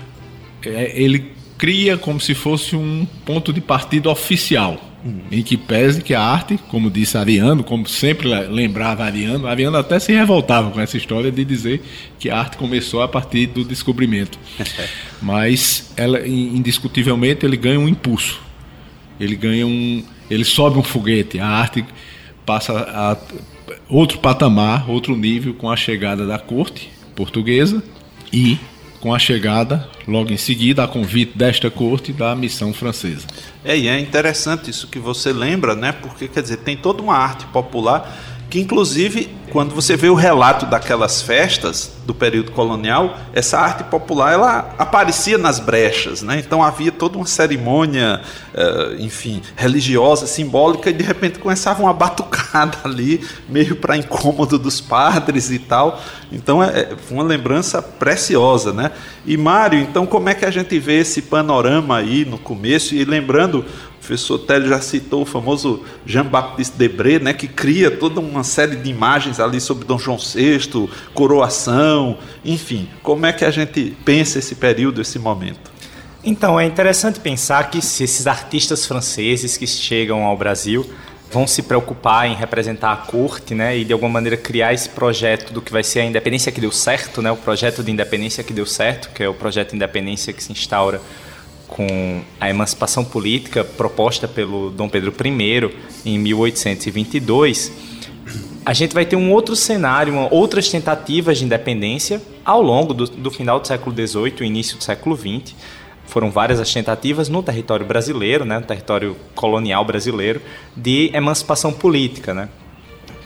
é, 0.65 0.93
ele 1.01 1.33
cria 1.59 1.97
como 1.97 2.21
se 2.21 2.35
fosse 2.35 2.77
um 2.77 3.07
ponto 3.25 3.53
de 3.53 3.61
partida 3.61 4.11
oficial 4.11 4.94
em 5.31 5.43
que 5.43 5.57
pese 5.57 6.01
que 6.01 6.15
a 6.15 6.23
arte, 6.23 6.59
como 6.69 6.91
disse 6.91 7.19
Ariano, 7.19 7.63
como 7.63 7.87
sempre 7.87 8.29
lembrava 8.47 9.05
Ariano, 9.05 9.47
Ariano 9.47 9.77
até 9.77 9.99
se 9.99 10.13
revoltava 10.13 10.71
com 10.71 10.81
essa 10.81 10.97
história 10.97 11.31
de 11.31 11.45
dizer 11.45 11.83
que 12.19 12.31
a 12.31 12.39
arte 12.39 12.57
começou 12.57 13.03
a 13.03 13.09
partir 13.09 13.47
do 13.47 13.65
descobrimento. 13.65 14.39
Mas 15.21 15.93
ela 15.97 16.27
indiscutivelmente 16.27 17.45
ele 17.45 17.57
ganha 17.57 17.79
um 17.79 17.89
impulso. 17.89 18.41
Ele 19.21 19.37
ganha 19.37 19.67
um, 19.67 20.03
ele 20.31 20.45
sobe 20.45 20.79
um 20.79 20.83
foguete. 20.83 21.39
A 21.39 21.47
arte 21.47 21.85
passa 22.47 22.73
a 22.73 23.17
outro 23.89 24.19
patamar, 24.19 24.89
outro 24.91 25.15
nível 25.17 25.55
com 25.55 25.71
a 25.71 25.77
chegada 25.77 26.27
da 26.27 26.39
corte 26.39 26.91
portuguesa 27.15 27.83
e 28.33 28.59
com 29.05 29.13
a 29.13 29.19
chegada, 29.19 29.87
logo 30.09 30.33
em 30.33 30.39
seguida, 30.39 30.83
a 30.83 30.89
convite 30.89 31.37
desta 31.37 31.71
corte 31.71 32.11
da 32.11 32.35
missão 32.35 32.73
francesa. 32.73 33.27
É, 33.63 33.77
e 33.77 33.87
é 33.87 34.01
interessante 34.01 34.71
isso 34.71 34.87
que 34.87 34.99
você 34.99 35.31
lembra, 35.31 35.75
né? 35.75 35.93
Porque, 35.93 36.27
quer 36.27 36.41
dizer, 36.41 36.57
tem 36.57 36.75
toda 36.75 37.03
uma 37.03 37.15
arte 37.15 37.45
popular 37.49 38.34
que 38.51 38.61
inclusive 38.61 39.31
quando 39.55 39.73
você 39.73 39.97
vê 39.97 40.09
o 40.09 40.15
relato 40.15 40.67
daquelas 40.67 41.23
festas 41.23 41.93
do 42.05 42.13
período 42.13 42.51
colonial, 42.51 43.17
essa 43.33 43.57
arte 43.57 43.85
popular 43.85 44.33
ela 44.33 44.75
aparecia 44.77 45.39
nas 45.39 45.61
brechas, 45.61 46.23
né? 46.23 46.43
Então 46.45 46.61
havia 46.61 46.91
toda 46.91 47.17
uma 47.17 47.25
cerimônia, 47.25 48.21
uh, 48.53 49.01
enfim, 49.01 49.41
religiosa, 49.55 50.27
simbólica, 50.27 50.91
e 50.91 50.93
de 50.93 51.05
repente 51.05 51.39
começava 51.39 51.81
uma 51.81 51.95
batucada 51.95 52.79
ali, 52.83 53.25
meio 53.49 53.77
para 53.77 53.97
incômodo 53.97 54.59
dos 54.59 54.81
padres 54.81 55.53
e 55.53 55.59
tal. 55.61 56.03
Então 56.33 56.61
é, 56.61 56.81
é 56.81 56.97
uma 57.09 57.23
lembrança 57.23 57.81
preciosa, 57.81 58.73
né? 58.73 58.91
E 59.25 59.37
Mário, 59.37 59.79
então 59.79 60.05
como 60.05 60.29
é 60.29 60.35
que 60.35 60.45
a 60.45 60.51
gente 60.51 60.77
vê 60.81 60.99
esse 60.99 61.23
panorama 61.23 61.99
aí 61.99 62.25
no 62.25 62.39
começo? 62.39 62.93
E 62.93 63.05
lembrando 63.05 63.65
o 64.05 64.07
professor 64.07 64.39
Télio 64.41 64.69
já 64.69 64.81
citou 64.83 65.23
o 65.23 65.25
famoso 65.25 65.83
Jean-Baptiste 66.05 66.77
Debré, 66.77 67.19
né, 67.19 67.33
que 67.33 67.49
cria 67.49 67.91
toda 67.91 68.21
uma 68.21 68.45
série 68.45 68.77
de 68.77 68.91
imagens 68.91 69.41
ali 69.41 69.59
sobre 69.63 69.87
Dom 69.87 69.99
João 69.99 70.19
VI, 70.19 70.91
coroação, 71.15 72.19
enfim. 72.45 72.87
Como 73.03 73.25
é 73.25 73.33
que 73.33 73.47
a 73.47 73.51
gente 73.51 73.97
pensa 74.05 74.39
esse 74.39 74.57
período, 74.57 75.01
esse 75.01 75.19
momento? 75.19 75.73
Então, 76.23 76.61
é 76.61 76.67
interessante 76.67 77.19
pensar 77.19 77.71
que 77.71 77.81
se 77.81 78.05
esses 78.05 78.27
artistas 78.27 78.85
franceses 78.85 79.57
que 79.57 79.67
chegam 79.67 80.23
ao 80.25 80.37
Brasil 80.37 80.87
vão 81.33 81.47
se 81.47 81.63
preocupar 81.63 82.29
em 82.29 82.35
representar 82.35 82.93
a 82.93 82.97
corte, 82.97 83.55
né, 83.55 83.77
e 83.79 83.85
de 83.87 83.93
alguma 83.95 84.13
maneira 84.13 84.37
criar 84.37 84.75
esse 84.75 84.89
projeto 84.91 85.51
do 85.51 85.63
que 85.63 85.73
vai 85.73 85.83
ser 85.83 86.01
a 86.01 86.05
independência 86.05 86.53
que 86.53 86.61
deu 86.61 86.71
certo, 86.71 87.23
né, 87.23 87.33
o 87.33 87.37
projeto 87.37 87.83
de 87.83 87.91
independência 87.91 88.45
que 88.45 88.53
deu 88.53 88.67
certo, 88.67 89.09
que 89.15 89.23
é 89.23 89.29
o 89.29 89.35
projeto 89.35 89.71
de 89.71 89.77
independência 89.77 90.31
que 90.31 90.45
se 90.45 90.53
instaura 90.53 91.01
com 91.75 92.21
a 92.41 92.49
emancipação 92.49 93.05
política 93.05 93.65
proposta 93.65 94.29
pelo 94.29 94.71
Dom 94.71 94.89
Pedro 94.89 95.13
I 95.25 95.71
em 96.07 96.19
1822, 96.21 97.73
a 98.65 98.73
gente 98.73 98.95
vai 98.95 99.05
ter 99.05 99.17
um 99.17 99.33
outro 99.33 99.57
cenário, 99.57 100.15
outras 100.31 100.69
tentativas 100.69 101.39
de 101.39 101.45
independência 101.45 102.23
ao 102.45 102.63
longo 102.63 102.95
do, 102.95 103.07
do 103.09 103.29
final 103.29 103.59
do 103.59 103.67
século 103.67 103.93
XVIII 103.93 104.35
e 104.41 104.45
início 104.45 104.79
do 104.79 104.85
século 104.85 105.17
XX. 105.17 105.53
Foram 106.07 106.31
várias 106.31 106.61
as 106.61 106.73
tentativas 106.73 107.29
no 107.29 107.43
território 107.43 107.85
brasileiro, 107.85 108.45
né, 108.45 108.61
no 108.61 108.65
território 108.65 109.17
colonial 109.35 109.85
brasileiro, 109.85 110.41
de 110.77 111.11
emancipação 111.13 111.73
política, 111.73 112.33
né, 112.33 112.49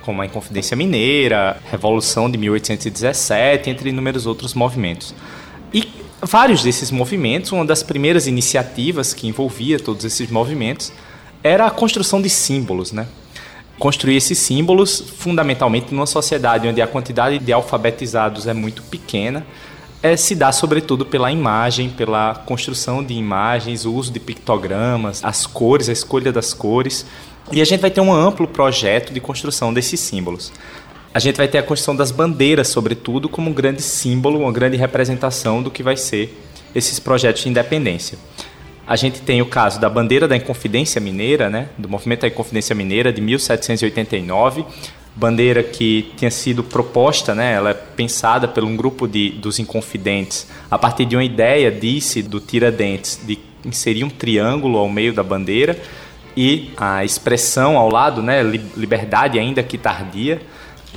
como 0.00 0.22
a 0.22 0.26
Inconfidência 0.26 0.74
Mineira, 0.74 1.60
Revolução 1.70 2.30
de 2.30 2.38
1817, 2.38 3.68
entre 3.68 3.90
inúmeros 3.90 4.24
outros 4.24 4.54
movimentos. 4.54 5.14
E 5.70 5.86
vários 6.22 6.62
desses 6.62 6.90
movimentos, 6.90 7.52
uma 7.52 7.64
das 7.64 7.82
primeiras 7.82 8.26
iniciativas 8.26 9.14
que 9.14 9.26
envolvia 9.26 9.78
todos 9.78 10.04
esses 10.04 10.30
movimentos 10.30 10.92
era 11.42 11.66
a 11.66 11.70
construção 11.70 12.20
de 12.20 12.28
símbolos, 12.28 12.92
né? 12.92 13.06
Construir 13.78 14.16
esses 14.16 14.38
símbolos, 14.38 15.04
fundamentalmente 15.18 15.94
numa 15.94 16.06
sociedade 16.06 16.66
onde 16.66 16.82
a 16.82 16.86
quantidade 16.86 17.38
de 17.38 17.52
alfabetizados 17.52 18.48
é 18.48 18.52
muito 18.52 18.82
pequena, 18.82 19.46
é, 20.02 20.16
se 20.16 20.34
dá 20.34 20.50
sobretudo 20.50 21.06
pela 21.06 21.30
imagem, 21.30 21.88
pela 21.88 22.34
construção 22.34 23.02
de 23.02 23.14
imagens, 23.14 23.84
o 23.84 23.92
uso 23.92 24.12
de 24.12 24.18
pictogramas, 24.18 25.24
as 25.24 25.46
cores, 25.46 25.88
a 25.88 25.92
escolha 25.92 26.32
das 26.32 26.52
cores. 26.52 27.06
E 27.50 27.60
a 27.60 27.64
gente 27.64 27.80
vai 27.80 27.90
ter 27.90 28.00
um 28.00 28.12
amplo 28.12 28.46
projeto 28.46 29.12
de 29.12 29.20
construção 29.20 29.72
desses 29.72 30.00
símbolos 30.00 30.52
a 31.18 31.20
gente 31.20 31.34
vai 31.34 31.48
ter 31.48 31.58
a 31.58 31.64
construção 31.64 31.96
das 31.96 32.12
bandeiras, 32.12 32.68
sobretudo, 32.68 33.28
como 33.28 33.50
um 33.50 33.52
grande 33.52 33.82
símbolo, 33.82 34.38
uma 34.38 34.52
grande 34.52 34.76
representação 34.76 35.60
do 35.60 35.68
que 35.68 35.82
vai 35.82 35.96
ser 35.96 36.32
esses 36.72 37.00
projetos 37.00 37.42
de 37.42 37.48
independência. 37.48 38.16
A 38.86 38.94
gente 38.94 39.20
tem 39.22 39.42
o 39.42 39.46
caso 39.46 39.80
da 39.80 39.90
bandeira 39.90 40.28
da 40.28 40.36
Inconfidência 40.36 41.00
Mineira, 41.00 41.50
né, 41.50 41.70
do 41.76 41.88
movimento 41.88 42.20
da 42.20 42.28
Inconfidência 42.28 42.72
Mineira 42.72 43.12
de 43.12 43.20
1789, 43.20 44.64
bandeira 45.16 45.60
que 45.64 46.12
tinha 46.16 46.30
sido 46.30 46.62
proposta, 46.62 47.34
né, 47.34 47.52
ela 47.52 47.70
é 47.70 47.74
pensada 47.74 48.46
por 48.46 48.62
um 48.62 48.76
grupo 48.76 49.08
de, 49.08 49.30
dos 49.30 49.58
Inconfidentes 49.58 50.46
a 50.70 50.78
partir 50.78 51.04
de 51.04 51.16
uma 51.16 51.24
ideia, 51.24 51.68
disse, 51.68 52.22
do 52.22 52.38
Tiradentes, 52.38 53.18
de 53.24 53.40
inserir 53.64 54.04
um 54.04 54.08
triângulo 54.08 54.78
ao 54.78 54.88
meio 54.88 55.12
da 55.12 55.24
bandeira 55.24 55.76
e 56.36 56.70
a 56.76 57.04
expressão 57.04 57.76
ao 57.76 57.90
lado, 57.90 58.22
né, 58.22 58.40
liberdade 58.76 59.36
ainda 59.36 59.64
que 59.64 59.76
tardia, 59.76 60.40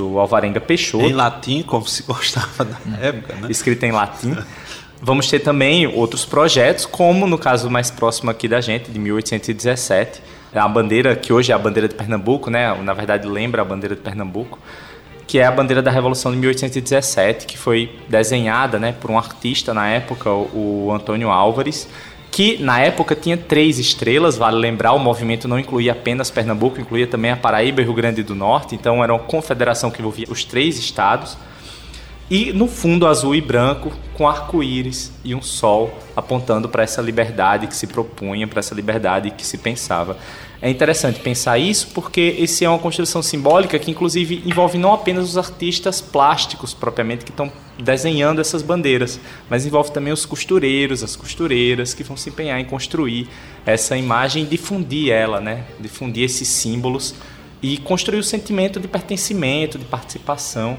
do 0.02 0.18
Alvarenga 0.18 0.60
Peixoto. 0.60 1.06
Em 1.06 1.14
latim, 1.14 1.62
como 1.62 1.88
se 1.88 2.02
gostava 2.04 2.68
na 2.86 2.98
época, 2.98 3.36
né? 3.36 3.48
Escrita 3.52 3.86
em 3.86 3.92
latim. 3.92 4.36
Vamos 5.04 5.28
ter 5.30 5.40
também 5.40 5.88
outros 5.88 6.26
projetos, 6.26 6.86
como 6.86 7.26
no 7.26 7.38
caso 7.38 7.70
mais 7.70 7.90
próximo 7.90 8.30
aqui 8.30 8.48
da 8.48 8.62
gente, 8.62 8.92
de 8.92 9.00
1817, 9.00 10.22
a 10.54 10.68
bandeira 10.68 11.16
que 11.16 11.34
hoje 11.34 11.52
é 11.52 11.56
a 11.56 11.58
bandeira 11.58 11.88
de 11.88 11.96
Pernambuco, 11.96 12.52
né? 12.52 12.72
Na 12.84 12.94
verdade 12.94 13.28
lembra 13.28 13.64
a 13.64 13.66
bandeira 13.66 13.96
de 13.96 14.02
Pernambuco, 14.02 14.60
que 15.26 15.40
é 15.40 15.46
a 15.46 15.52
bandeira 15.52 15.82
da 15.82 15.90
Revolução 15.90 16.32
de 16.32 16.38
1817, 16.38 17.48
que 17.48 17.58
foi 17.58 17.98
desenhada, 18.10 18.78
né, 18.78 18.94
por 19.00 19.10
um 19.10 19.18
artista 19.18 19.74
na 19.74 19.88
época, 19.88 20.30
o 20.30 20.92
Antônio 20.94 21.30
Álvares, 21.30 21.88
que 22.32 22.58
na 22.64 22.80
época 22.80 23.14
tinha 23.14 23.36
três 23.36 23.78
estrelas, 23.78 24.38
vale 24.38 24.56
lembrar, 24.58 24.94
o 24.94 25.00
movimento 25.00 25.50
não 25.50 25.60
incluía 25.60 25.92
apenas 25.92 26.32
Pernambuco, 26.32 26.80
incluía 26.80 27.06
também 27.06 27.30
a 27.30 27.36
Paraíba 27.36 27.82
e 27.82 27.84
Rio 27.84 27.94
Grande 27.94 28.24
do 28.24 28.34
Norte, 28.34 28.74
então 28.74 29.04
era 29.04 29.14
uma 29.14 29.20
confederação 29.20 29.92
que 29.92 30.00
envolvia 30.00 30.28
os 30.30 30.46
três 30.46 30.80
estados. 30.80 31.38
E 32.32 32.54
no 32.54 32.66
fundo 32.66 33.06
azul 33.08 33.36
e 33.36 33.42
branco, 33.42 33.92
com 34.14 34.26
arco-íris 34.26 35.12
e 35.22 35.36
um 35.36 35.42
sol 35.42 35.94
apontando 36.16 36.70
para 36.70 36.82
essa 36.82 37.02
liberdade 37.02 37.68
que 37.68 37.76
se 37.76 37.86
propunha, 37.86 38.48
para 38.48 38.60
essa 38.60 38.74
liberdade 38.74 39.32
que 39.32 39.46
se 39.46 39.58
pensava. 39.58 40.18
É 40.62 40.70
interessante 40.70 41.20
pensar 41.20 41.58
isso 41.58 41.90
porque 41.94 42.38
esse 42.40 42.64
é 42.64 42.70
uma 42.70 42.80
construção 42.80 43.22
simbólica 43.22 43.78
que, 43.78 43.92
inclusive, 43.92 44.44
envolve 44.46 44.78
não 44.78 44.94
apenas 44.94 45.26
os 45.26 45.38
artistas 45.38 46.00
plásticos 46.00 46.74
propriamente 46.74 47.26
que 47.26 47.32
estão 47.32 47.52
desenhando 47.78 48.40
essas 48.40 48.62
bandeiras, 48.62 49.20
mas 49.50 49.66
envolve 49.66 49.92
também 49.92 50.14
os 50.14 50.26
costureiros, 50.26 51.04
as 51.04 51.18
costureiras 51.18 51.94
que 51.94 52.02
vão 52.02 52.16
se 52.16 52.30
empenhar 52.30 52.62
em 52.62 52.66
construir 52.66 53.28
essa 53.66 53.98
imagem 53.98 54.46
difundir 54.46 55.12
ela, 55.12 55.42
né? 55.42 55.66
difundir 55.82 56.24
esses 56.24 56.48
símbolos 56.48 57.14
e 57.62 57.78
construir 57.78 58.20
o 58.20 58.24
sentimento 58.24 58.80
de 58.80 58.88
pertencimento, 58.88 59.78
de 59.78 59.84
participação 59.84 60.78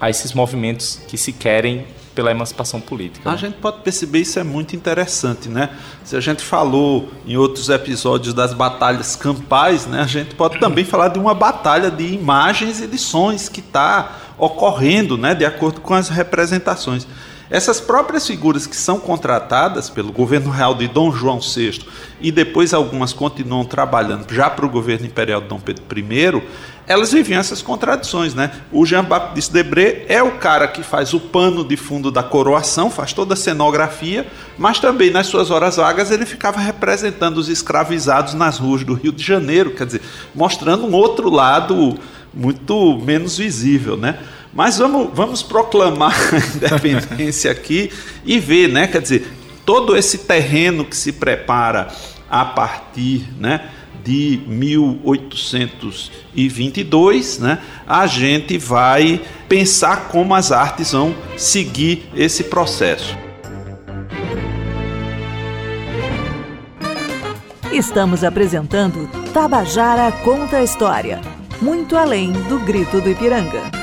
a 0.00 0.08
esses 0.08 0.32
movimentos 0.32 1.00
que 1.06 1.18
se 1.18 1.32
querem 1.32 1.86
pela 2.14 2.30
emancipação 2.30 2.80
política. 2.80 3.28
A 3.28 3.32
né? 3.32 3.38
gente 3.38 3.54
pode 3.54 3.82
perceber 3.82 4.20
isso 4.20 4.38
é 4.38 4.44
muito 4.44 4.74
interessante, 4.74 5.48
né? 5.48 5.70
Se 6.04 6.16
a 6.16 6.20
gente 6.20 6.42
falou 6.42 7.08
em 7.26 7.36
outros 7.36 7.68
episódios 7.68 8.34
das 8.34 8.52
batalhas 8.52 9.14
campais, 9.14 9.86
né? 9.86 10.00
A 10.00 10.06
gente 10.06 10.34
pode 10.34 10.58
também 10.58 10.84
falar 10.84 11.08
de 11.08 11.18
uma 11.18 11.34
batalha 11.34 11.90
de 11.90 12.04
imagens 12.04 12.80
e 12.80 12.86
de 12.86 12.98
sons 12.98 13.48
que 13.48 13.60
está 13.60 14.18
ocorrendo, 14.36 15.16
né? 15.16 15.34
De 15.34 15.44
acordo 15.44 15.80
com 15.80 15.94
as 15.94 16.08
representações. 16.08 17.06
Essas 17.50 17.80
próprias 17.80 18.24
figuras 18.24 18.64
que 18.64 18.76
são 18.76 19.00
contratadas 19.00 19.90
pelo 19.90 20.12
governo 20.12 20.50
real 20.50 20.72
de 20.72 20.86
Dom 20.86 21.10
João 21.10 21.40
VI 21.40 21.80
e 22.20 22.30
depois 22.30 22.72
algumas 22.72 23.12
continuam 23.12 23.64
trabalhando 23.64 24.32
já 24.32 24.48
para 24.48 24.64
o 24.64 24.70
governo 24.70 25.06
imperial 25.06 25.40
de 25.40 25.48
Dom 25.48 25.58
Pedro 25.58 25.82
I, 25.98 26.42
elas 26.86 27.12
viviam 27.12 27.40
essas 27.40 27.60
contradições, 27.60 28.34
né? 28.34 28.52
O 28.70 28.86
Jean-Baptiste 28.86 29.52
Debré 29.52 30.04
é 30.08 30.22
o 30.22 30.38
cara 30.38 30.68
que 30.68 30.82
faz 30.82 31.12
o 31.12 31.18
pano 31.18 31.64
de 31.64 31.76
fundo 31.76 32.10
da 32.10 32.22
coroação, 32.22 32.88
faz 32.88 33.12
toda 33.12 33.34
a 33.34 33.36
cenografia, 33.36 34.26
mas 34.56 34.78
também 34.78 35.10
nas 35.10 35.26
suas 35.26 35.50
horas 35.50 35.76
vagas 35.76 36.12
ele 36.12 36.26
ficava 36.26 36.60
representando 36.60 37.38
os 37.38 37.48
escravizados 37.48 38.34
nas 38.34 38.58
ruas 38.58 38.84
do 38.84 38.94
Rio 38.94 39.12
de 39.12 39.24
Janeiro, 39.24 39.72
quer 39.72 39.86
dizer, 39.86 40.02
mostrando 40.34 40.86
um 40.86 40.92
outro 40.92 41.30
lado 41.30 41.98
muito 42.32 42.96
menos 43.04 43.38
visível, 43.38 43.96
né? 43.96 44.18
Mas 44.52 44.78
vamos, 44.78 45.10
vamos 45.14 45.42
proclamar 45.42 46.14
a 46.32 46.76
independência 46.76 47.50
aqui 47.50 47.90
e 48.24 48.38
ver, 48.38 48.68
né? 48.68 48.86
Quer 48.86 49.00
dizer, 49.00 49.32
todo 49.64 49.96
esse 49.96 50.18
terreno 50.18 50.84
que 50.84 50.96
se 50.96 51.12
prepara 51.12 51.88
a 52.28 52.44
partir, 52.44 53.26
né? 53.38 53.70
de 54.02 54.40
1822, 54.46 57.38
né, 57.38 57.58
a 57.86 58.06
gente 58.06 58.56
vai 58.56 59.20
pensar 59.48 60.08
como 60.08 60.34
as 60.34 60.50
artes 60.50 60.92
vão 60.92 61.14
seguir 61.36 62.08
esse 62.14 62.44
processo. 62.44 63.14
Estamos 67.72 68.24
apresentando 68.24 69.06
Tabajara 69.32 70.10
Conta 70.24 70.56
a 70.58 70.64
História, 70.64 71.20
muito 71.62 71.96
além 71.96 72.32
do 72.32 72.58
grito 72.60 73.00
do 73.00 73.10
Ipiranga. 73.10 73.79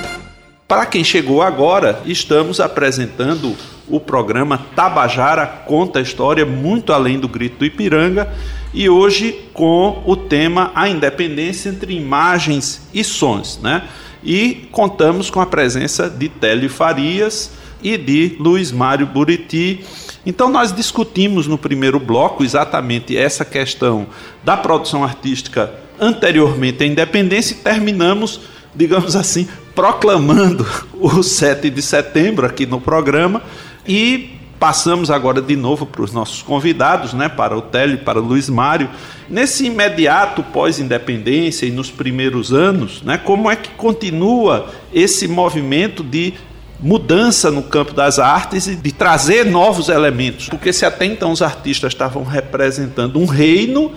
Para 0.67 0.85
quem 0.85 1.01
chegou 1.01 1.41
agora, 1.41 2.01
estamos 2.05 2.59
apresentando 2.59 3.55
o 3.87 4.01
programa 4.01 4.65
Tabajara 4.75 5.47
Conta 5.47 5.99
a 5.99 6.01
História, 6.01 6.45
muito 6.45 6.91
além 6.91 7.17
do 7.17 7.29
grito 7.29 7.59
do 7.59 7.65
Ipiranga, 7.65 8.33
e 8.73 8.89
hoje 8.89 9.45
com 9.53 10.03
o 10.05 10.17
tema 10.17 10.73
A 10.75 10.89
Independência 10.89 11.69
entre 11.69 11.95
Imagens 11.95 12.81
e 12.93 13.01
Sons. 13.01 13.57
Né? 13.63 13.87
E 14.21 14.67
contamos 14.69 15.29
com 15.29 15.39
a 15.39 15.45
presença 15.45 16.09
de 16.09 16.27
Télio 16.27 16.69
Farias 16.69 17.51
e 17.81 17.97
de 17.97 18.35
Luiz 18.37 18.69
Mário 18.69 19.07
Buriti. 19.07 19.85
Então, 20.25 20.49
nós 20.49 20.73
discutimos 20.73 21.47
no 21.47 21.57
primeiro 21.57 21.97
bloco 21.97 22.43
exatamente 22.43 23.15
essa 23.15 23.45
questão 23.45 24.05
da 24.43 24.57
produção 24.57 25.01
artística 25.01 25.73
anteriormente 25.97 26.83
à 26.83 26.85
independência 26.85 27.53
e 27.53 27.57
terminamos 27.57 28.41
digamos 28.77 29.15
assim, 29.15 29.47
proclamando 29.77 30.65
o 30.99 31.21
7 31.21 31.69
de 31.69 31.83
setembro 31.83 32.47
aqui 32.47 32.65
no 32.65 32.81
programa 32.81 33.43
e 33.87 34.31
passamos 34.59 35.11
agora 35.11 35.39
de 35.39 35.55
novo 35.55 35.85
para 35.85 36.01
os 36.01 36.11
nossos 36.11 36.41
convidados, 36.41 37.13
né, 37.13 37.29
para 37.29 37.55
o 37.55 37.61
Télio 37.61 37.99
para 37.99 38.19
o 38.19 38.23
Luiz 38.23 38.49
Mário. 38.49 38.89
Nesse 39.29 39.67
imediato 39.67 40.41
pós-independência 40.41 41.67
e 41.67 41.69
nos 41.69 41.91
primeiros 41.91 42.51
anos, 42.51 43.03
né, 43.03 43.19
como 43.19 43.51
é 43.51 43.55
que 43.55 43.69
continua 43.69 44.67
esse 44.91 45.27
movimento 45.27 46.03
de 46.03 46.33
mudança 46.79 47.51
no 47.51 47.61
campo 47.61 47.93
das 47.93 48.17
artes 48.17 48.65
e 48.65 48.75
de 48.75 48.91
trazer 48.91 49.45
novos 49.45 49.89
elementos? 49.89 50.49
Porque 50.49 50.73
se 50.73 50.87
até 50.87 51.05
então 51.05 51.31
os 51.31 51.43
artistas 51.43 51.93
estavam 51.93 52.23
representando 52.23 53.19
um 53.19 53.27
reino 53.27 53.91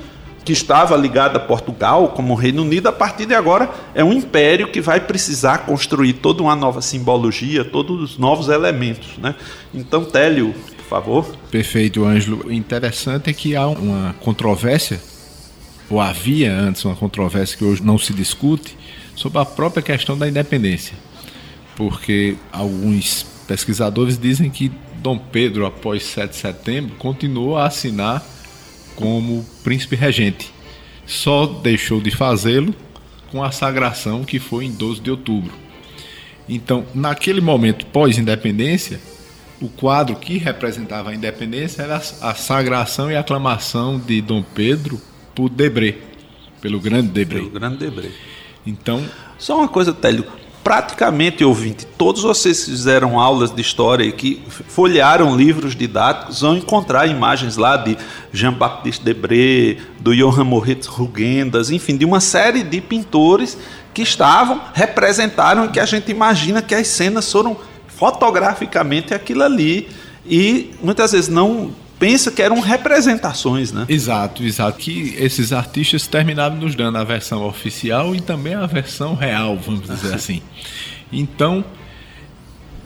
que 0.44 0.52
estava 0.52 0.96
ligado 0.96 1.36
a 1.36 1.40
Portugal 1.40 2.08
como 2.08 2.32
o 2.32 2.36
Reino 2.36 2.62
Unido, 2.62 2.88
a 2.88 2.92
partir 2.92 3.26
de 3.26 3.34
agora 3.34 3.70
é 3.94 4.02
um 4.02 4.12
império 4.12 4.70
que 4.70 4.80
vai 4.80 5.00
precisar 5.00 5.58
construir 5.58 6.14
toda 6.14 6.42
uma 6.42 6.56
nova 6.56 6.80
simbologia, 6.80 7.64
todos 7.64 8.00
os 8.00 8.18
novos 8.18 8.48
elementos. 8.48 9.18
Né? 9.18 9.34
Então, 9.74 10.04
Télio, 10.04 10.54
por 10.76 10.84
favor. 10.84 11.36
Perfeito, 11.50 12.04
Ângelo. 12.04 12.46
O 12.46 12.52
interessante 12.52 13.30
é 13.30 13.32
que 13.32 13.54
há 13.54 13.66
uma 13.66 14.14
controvérsia, 14.20 15.00
ou 15.88 16.00
havia 16.00 16.52
antes 16.52 16.84
uma 16.84 16.96
controvérsia 16.96 17.56
que 17.56 17.64
hoje 17.64 17.82
não 17.82 17.98
se 17.98 18.12
discute, 18.12 18.76
sobre 19.14 19.38
a 19.38 19.44
própria 19.44 19.82
questão 19.82 20.16
da 20.16 20.26
independência. 20.28 20.96
Porque 21.76 22.36
alguns 22.50 23.26
pesquisadores 23.46 24.18
dizem 24.18 24.48
que 24.48 24.72
Dom 24.96 25.18
Pedro, 25.18 25.66
após 25.66 26.04
7 26.04 26.30
de 26.30 26.36
setembro, 26.36 26.96
continuou 26.96 27.56
a 27.56 27.66
assinar 27.66 28.24
como 29.00 29.44
príncipe 29.64 29.96
regente. 29.96 30.52
Só 31.06 31.46
deixou 31.46 32.00
de 32.00 32.10
fazê-lo 32.10 32.74
com 33.32 33.42
a 33.42 33.50
sagração 33.50 34.22
que 34.24 34.38
foi 34.38 34.66
em 34.66 34.72
12 34.72 35.00
de 35.00 35.10
outubro. 35.10 35.52
Então, 36.48 36.84
naquele 36.94 37.40
momento 37.40 37.86
pós-independência, 37.86 39.00
o 39.60 39.68
quadro 39.68 40.16
que 40.16 40.38
representava 40.38 41.10
a 41.10 41.14
independência 41.14 41.82
era 41.82 41.96
a 41.96 42.34
sagração 42.34 43.10
e 43.10 43.16
aclamação 43.16 43.98
de 43.98 44.20
Dom 44.20 44.42
Pedro 44.42 45.00
por 45.34 45.48
Debré, 45.48 45.96
pelo 46.60 46.80
grande 46.80 47.08
Debré. 47.08 47.38
Pelo 47.38 47.50
grande 47.50 47.76
Debré. 47.78 48.10
Então, 48.66 49.04
só 49.38 49.58
uma 49.58 49.68
coisa, 49.68 49.92
Télio, 49.92 50.24
praticamente, 50.62 51.44
ouvinte, 51.44 51.86
todos 51.86 52.22
vocês 52.22 52.64
que 52.64 52.70
fizeram 52.70 53.18
aulas 53.18 53.50
de 53.50 53.60
história 53.60 54.04
e 54.04 54.12
que 54.12 54.42
folhearam 54.68 55.36
livros 55.36 55.74
didáticos 55.74 56.42
vão 56.42 56.56
encontrar 56.56 57.06
imagens 57.06 57.56
lá 57.56 57.76
de 57.76 57.96
Jean-Baptiste 58.32 59.04
Debré, 59.04 59.78
do 60.00 60.14
Johann 60.14 60.44
Moritz 60.44 60.86
Rugendas, 60.86 61.70
enfim, 61.70 61.96
de 61.96 62.04
uma 62.04 62.20
série 62.20 62.62
de 62.62 62.80
pintores 62.80 63.56
que 63.94 64.02
estavam, 64.02 64.60
representaram 64.74 65.64
e 65.64 65.68
que 65.68 65.80
a 65.80 65.86
gente 65.86 66.10
imagina 66.10 66.62
que 66.62 66.74
as 66.74 66.86
cenas 66.86 67.30
foram 67.30 67.56
fotograficamente 67.88 69.12
aquilo 69.12 69.42
ali 69.42 69.88
e 70.26 70.70
muitas 70.82 71.12
vezes 71.12 71.28
não 71.28 71.72
pensa 72.00 72.30
que 72.32 72.40
eram 72.40 72.58
representações, 72.60 73.70
né? 73.70 73.84
Exato, 73.86 74.42
exato. 74.42 74.78
Que 74.78 75.14
esses 75.18 75.52
artistas 75.52 76.06
terminaram 76.06 76.56
nos 76.56 76.74
dando 76.74 76.96
a 76.96 77.04
versão 77.04 77.46
oficial 77.46 78.16
e 78.16 78.20
também 78.22 78.54
a 78.54 78.64
versão 78.66 79.14
real, 79.14 79.56
vamos 79.58 79.86
dizer 79.86 80.14
assim. 80.14 80.42
Então, 81.12 81.62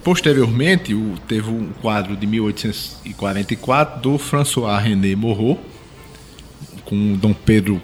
posteriormente, 0.02 0.94
teve 1.28 1.49
um 1.49 1.68
quadro 1.80 2.16
de 2.16 2.26
1844 2.26 4.00
do 4.02 4.18
François 4.18 4.83
René 4.83 5.14
Moreau, 5.14 5.61
com 6.85 7.14
Dom 7.14 7.33
Pedro 7.33 7.80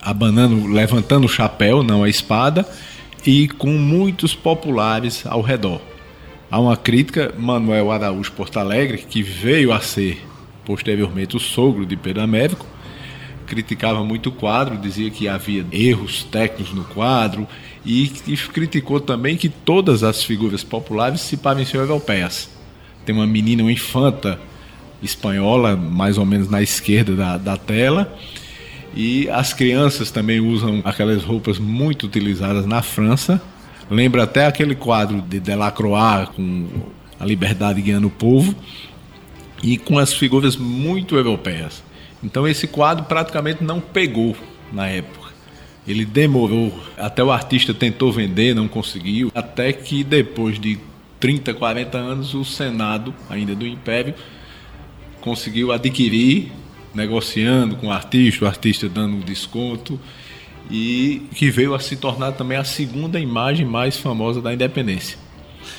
abanando, 0.00 0.66
levantando 0.66 1.26
o 1.26 1.28
chapéu, 1.28 1.82
não 1.82 2.02
a 2.02 2.08
espada, 2.08 2.66
e 3.26 3.48
com 3.48 3.72
muitos 3.72 4.34
populares 4.34 5.26
ao 5.26 5.42
redor. 5.42 5.80
Há 6.50 6.58
uma 6.58 6.76
crítica, 6.76 7.34
Manuel 7.36 7.90
Araújo 7.90 8.32
Porto 8.32 8.58
Alegre, 8.58 8.98
que 8.98 9.22
veio 9.22 9.70
a 9.70 9.80
ser 9.80 10.24
posteriormente 10.64 11.36
o 11.36 11.40
sogro 11.40 11.84
de 11.84 11.96
Pedro 11.96 12.22
Américo, 12.22 12.66
criticava 13.46 14.02
muito 14.02 14.30
o 14.30 14.32
quadro, 14.32 14.78
dizia 14.78 15.10
que 15.10 15.28
havia 15.28 15.64
erros 15.70 16.24
técnicos 16.24 16.74
no 16.74 16.84
quadro 16.84 17.46
e, 17.84 18.10
e 18.26 18.36
criticou 18.36 19.00
também 19.00 19.36
que 19.36 19.48
todas 19.48 20.02
as 20.02 20.22
figuras 20.24 20.64
populares 20.64 21.20
se 21.20 21.36
pareciam 21.36 21.82
europeias. 21.82 22.50
Tem 23.04 23.14
uma 23.14 23.26
menina, 23.26 23.62
uma 23.62 23.72
infanta 23.72 24.40
espanhola, 25.02 25.76
mais 25.76 26.16
ou 26.16 26.24
menos 26.24 26.48
na 26.48 26.62
esquerda 26.62 27.14
da, 27.14 27.36
da 27.36 27.56
tela, 27.56 28.16
e 28.96 29.28
as 29.28 29.52
crianças 29.52 30.10
também 30.10 30.40
usam 30.40 30.80
aquelas 30.84 31.22
roupas 31.22 31.58
muito 31.58 32.06
utilizadas 32.06 32.64
na 32.64 32.80
França. 32.80 33.42
Lembra 33.90 34.22
até 34.22 34.46
aquele 34.46 34.74
quadro 34.74 35.20
de 35.20 35.40
Delacroix 35.40 36.28
com 36.34 36.66
a 37.20 37.26
liberdade 37.26 37.82
guiando 37.82 38.06
o 38.06 38.10
povo 38.10 38.54
e 39.62 39.76
com 39.76 39.98
as 39.98 40.12
figuras 40.12 40.56
muito 40.56 41.16
europeias. 41.16 41.82
Então 42.22 42.48
esse 42.48 42.66
quadro 42.66 43.04
praticamente 43.04 43.62
não 43.62 43.80
pegou 43.80 44.36
na 44.72 44.86
época. 44.88 45.32
Ele 45.86 46.04
demorou, 46.04 46.72
até 46.96 47.22
o 47.22 47.30
artista 47.30 47.74
tentou 47.74 48.10
vender, 48.10 48.54
não 48.54 48.66
conseguiu, 48.66 49.30
até 49.34 49.72
que 49.72 50.02
depois 50.02 50.58
de 50.58 50.78
30, 51.20 51.52
40 51.52 51.98
anos 51.98 52.34
o 52.34 52.44
Senado, 52.44 53.14
ainda 53.28 53.54
do 53.54 53.66
Império, 53.66 54.14
conseguiu 55.20 55.72
adquirir, 55.72 56.50
negociando 56.94 57.76
com 57.76 57.88
o 57.88 57.90
artista, 57.90 58.44
o 58.44 58.48
artista 58.48 58.88
dando 58.88 59.16
um 59.16 59.20
desconto, 59.20 60.00
e 60.70 61.22
que 61.34 61.50
veio 61.50 61.74
a 61.74 61.80
se 61.80 61.96
tornar 61.96 62.32
também 62.32 62.56
a 62.56 62.64
segunda 62.64 63.20
imagem 63.20 63.66
mais 63.66 63.98
famosa 63.98 64.40
da 64.40 64.54
independência. 64.54 65.18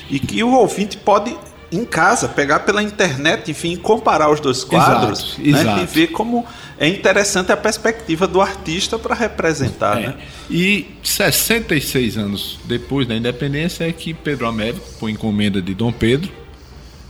E 0.08 0.20
que 0.20 0.42
o 0.42 0.52
ouvinte 0.52 0.96
pode 0.96 1.36
em 1.70 1.84
casa, 1.84 2.28
pegar 2.28 2.60
pela 2.60 2.82
internet, 2.82 3.50
enfim, 3.50 3.76
comparar 3.76 4.30
os 4.30 4.40
dois 4.40 4.62
quadros 4.62 5.36
exato, 5.38 5.42
né, 5.42 5.60
exato. 5.60 5.82
e 5.82 5.86
ver 5.86 6.06
como 6.08 6.46
é 6.78 6.88
interessante 6.88 7.50
a 7.50 7.56
perspectiva 7.56 8.26
do 8.26 8.40
artista 8.40 8.98
para 8.98 9.14
representar. 9.14 10.00
É. 10.00 10.06
Né? 10.08 10.14
E 10.50 10.86
66 11.02 12.16
anos 12.16 12.58
depois 12.64 13.06
da 13.06 13.14
independência 13.14 13.88
é 13.88 13.92
que 13.92 14.14
Pedro 14.14 14.46
Américo, 14.46 14.86
por 15.00 15.10
encomenda 15.10 15.60
de 15.60 15.74
Dom 15.74 15.92
Pedro, 15.92 16.30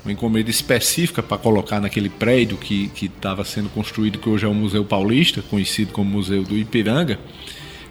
uma 0.04 0.12
encomenda 0.12 0.48
específica 0.48 1.22
para 1.22 1.36
colocar 1.36 1.80
naquele 1.80 2.08
prédio 2.08 2.56
que 2.56 2.90
estava 3.02 3.44
sendo 3.44 3.68
construído, 3.68 4.18
que 4.18 4.28
hoje 4.28 4.46
é 4.46 4.48
o 4.48 4.54
Museu 4.54 4.84
Paulista, 4.84 5.42
conhecido 5.42 5.92
como 5.92 6.08
Museu 6.08 6.44
do 6.44 6.56
Ipiranga, 6.56 7.18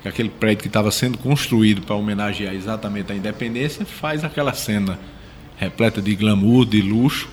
aquele 0.03 0.29
prédio 0.29 0.61
que 0.61 0.67
estava 0.67 0.91
sendo 0.91 1.17
construído 1.17 1.81
para 1.81 1.95
homenagear 1.95 2.53
exatamente 2.53 3.11
a 3.11 3.15
independência, 3.15 3.85
faz 3.85 4.23
aquela 4.23 4.53
cena 4.53 4.97
repleta 5.57 6.01
de 6.01 6.15
glamour, 6.15 6.65
de 6.65 6.81
luxo, 6.81 7.27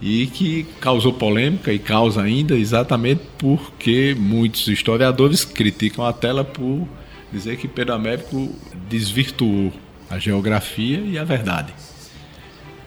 e 0.00 0.26
que 0.26 0.66
causou 0.80 1.12
polêmica 1.12 1.72
e 1.72 1.78
causa 1.78 2.22
ainda 2.22 2.56
exatamente 2.56 3.22
porque 3.38 4.14
muitos 4.18 4.68
historiadores 4.68 5.44
criticam 5.44 6.04
a 6.04 6.12
tela 6.12 6.44
por 6.44 6.86
dizer 7.32 7.56
que 7.56 7.66
Pedro 7.66 7.94
Américo 7.94 8.54
desvirtuou 8.88 9.72
a 10.10 10.18
geografia 10.18 10.98
e 10.98 11.18
a 11.18 11.24
verdade. 11.24 11.72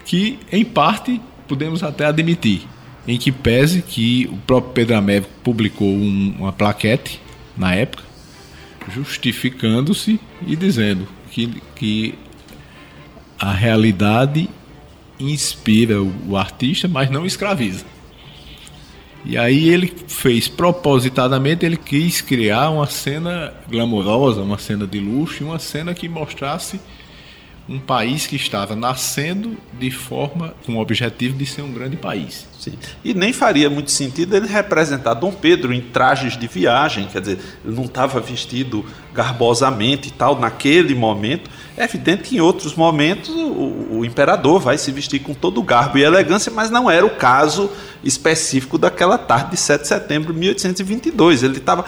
Que, 0.05 0.39
em 0.51 0.63
parte, 0.63 1.19
podemos 1.47 1.83
até 1.83 2.05
admitir, 2.05 2.61
em 3.07 3.17
que 3.17 3.31
pese 3.31 3.81
que 3.81 4.29
o 4.31 4.37
próprio 4.37 4.73
Pedro 4.73 4.97
Américo 4.97 5.29
publicou 5.43 5.87
um, 5.87 6.35
uma 6.39 6.53
plaquete 6.53 7.19
na 7.57 7.73
época, 7.73 8.03
justificando-se 8.89 10.19
e 10.45 10.55
dizendo 10.55 11.07
que, 11.31 11.61
que 11.75 12.15
a 13.39 13.51
realidade 13.51 14.49
inspira 15.19 16.01
o 16.01 16.37
artista, 16.37 16.87
mas 16.87 17.09
não 17.09 17.25
escraviza. 17.25 17.85
E 19.25 19.37
aí 19.37 19.69
ele 19.69 19.93
fez 20.07 20.47
propositadamente, 20.47 21.65
ele 21.65 21.75
quis 21.75 22.21
criar 22.21 22.69
uma 22.69 22.85
cena 22.85 23.53
glamourosa, 23.69 24.41
uma 24.41 24.57
cena 24.57 24.87
de 24.87 24.99
luxo, 24.99 25.43
uma 25.43 25.59
cena 25.59 25.93
que 25.93 26.07
mostrasse 26.07 26.79
um 27.69 27.79
país 27.79 28.25
que 28.25 28.37
estava 28.37 28.75
nascendo 28.75 29.57
de 29.77 29.91
forma 29.91 30.53
com 30.65 30.75
o 30.75 30.79
objetivo 30.79 31.37
de 31.37 31.45
ser 31.45 31.63
um 31.63 31.71
grande 31.71 31.97
país. 31.97 32.47
Sim. 32.57 32.73
E 33.03 33.13
nem 33.13 33.33
faria 33.33 33.69
muito 33.69 33.91
sentido 33.91 34.35
ele 34.35 34.47
representar 34.47 35.13
Dom 35.15 35.33
Pedro 35.33 35.73
em 35.73 35.81
trajes 35.81 36.37
de 36.37 36.47
viagem, 36.47 37.07
quer 37.07 37.19
dizer, 37.19 37.39
ele 37.65 37.75
não 37.75 37.83
estava 37.83 38.21
vestido 38.21 38.85
garbosamente 39.13 40.07
e 40.07 40.11
tal 40.11 40.39
naquele 40.39 40.95
momento. 40.95 41.49
É 41.75 41.83
evidente 41.83 42.23
que 42.23 42.37
em 42.37 42.39
outros 42.39 42.73
momentos 42.73 43.29
o, 43.29 43.97
o 43.97 44.05
imperador 44.05 44.61
vai 44.61 44.77
se 44.77 44.91
vestir 44.91 45.19
com 45.19 45.33
todo 45.33 45.59
o 45.59 45.63
garbo 45.63 45.97
e 45.97 46.03
elegância, 46.03 46.51
mas 46.51 46.69
não 46.69 46.89
era 46.89 47.05
o 47.05 47.09
caso 47.09 47.69
específico 48.01 48.77
daquela 48.77 49.17
tarde 49.17 49.51
de 49.51 49.57
7 49.57 49.81
de 49.81 49.87
setembro 49.89 50.33
de 50.33 50.39
1822. 50.39 51.43
Ele 51.43 51.57
estava 51.57 51.85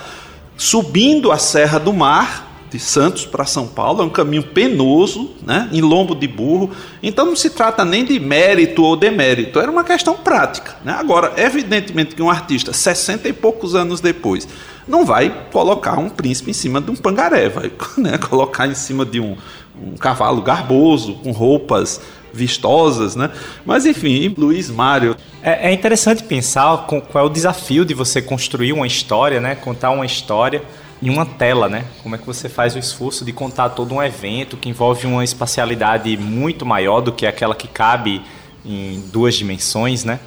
subindo 0.58 1.32
a 1.32 1.38
Serra 1.38 1.80
do 1.80 1.94
Mar 1.94 2.49
de 2.70 2.80
Santos 2.80 3.26
para 3.26 3.46
São 3.46 3.68
Paulo, 3.68 4.02
é 4.02 4.06
um 4.06 4.10
caminho 4.10 4.44
penoso, 4.44 5.32
né, 5.46 5.70
em 5.72 5.82
lombo 5.82 6.16
de 6.16 6.28
burro. 6.28 6.72
Então 7.02 7.26
não 7.26 7.36
se 7.36 7.50
trata 7.50 7.84
nem 7.84 8.06
de 8.06 8.20
mérito 8.20 8.84
ou 8.84 8.96
demérito, 8.96 9.60
era 9.60 9.72
uma 9.72 9.84
questão 9.84 10.16
prática. 10.16 10.76
Né? 10.84 10.94
Agora, 10.94 11.34
evidentemente 11.38 12.16
que 12.16 12.22
um 12.22 12.30
artista, 12.30 12.72
60 12.72 13.28
e 13.28 13.34
poucos 13.34 13.76
anos 13.76 14.00
depois, 14.00 14.48
não 14.88 15.06
vai 15.06 15.48
colocar 15.52 15.98
um 16.00 16.10
príncipe 16.10 16.52
em 16.52 16.54
cima 16.54 16.82
de 16.82 16.92
um 16.92 16.96
pangaré, 16.96 17.50
vai 17.50 17.72
né, 17.98 18.18
colocar 18.18 18.68
em 18.68 18.76
cima 18.76 19.06
de 19.06 19.20
um, 19.20 19.36
um 19.82 19.96
cavalo 19.98 20.42
garboso, 20.42 21.16
com 21.16 21.32
roupas 21.32 22.02
vistosas, 22.32 23.16
né? 23.16 23.32
Mas 23.66 23.86
enfim, 23.86 24.34
Luiz 24.38 24.70
Mário. 24.70 25.16
É, 25.42 25.70
é 25.70 25.74
interessante 25.74 26.24
pensar 26.24 26.86
com, 26.86 27.02
qual 27.02 27.26
é 27.26 27.28
o 27.28 27.30
desafio 27.30 27.84
de 27.84 27.94
você 27.94 28.22
construir 28.22 28.72
uma 28.72 28.86
história, 28.86 29.40
né? 29.40 29.56
Contar 29.56 29.92
uma 29.92 30.06
história 30.06 30.62
em 31.02 31.10
uma 31.10 31.26
tela, 31.26 31.70
né? 31.70 31.86
Como 32.04 32.16
é 32.16 32.18
que 32.18 32.26
você 32.26 32.50
faz 32.50 32.76
o 32.76 32.80
esforço 32.80 33.24
de 33.24 33.32
contar 33.32 33.70
todo 33.70 33.94
um 33.94 34.04
evento 34.04 34.58
que 34.58 34.70
envolve 34.70 35.08
uma 35.08 35.24
espacialidade 35.24 36.16
muito 36.18 36.66
maior 36.66 37.02
do 37.02 37.12
que 37.12 37.26
aquela 37.26 37.56
que 37.56 37.68
cabe 37.68 38.22
em 38.66 39.02
duas 39.12 39.36
dimensões, 39.36 40.04
né? 40.04 40.20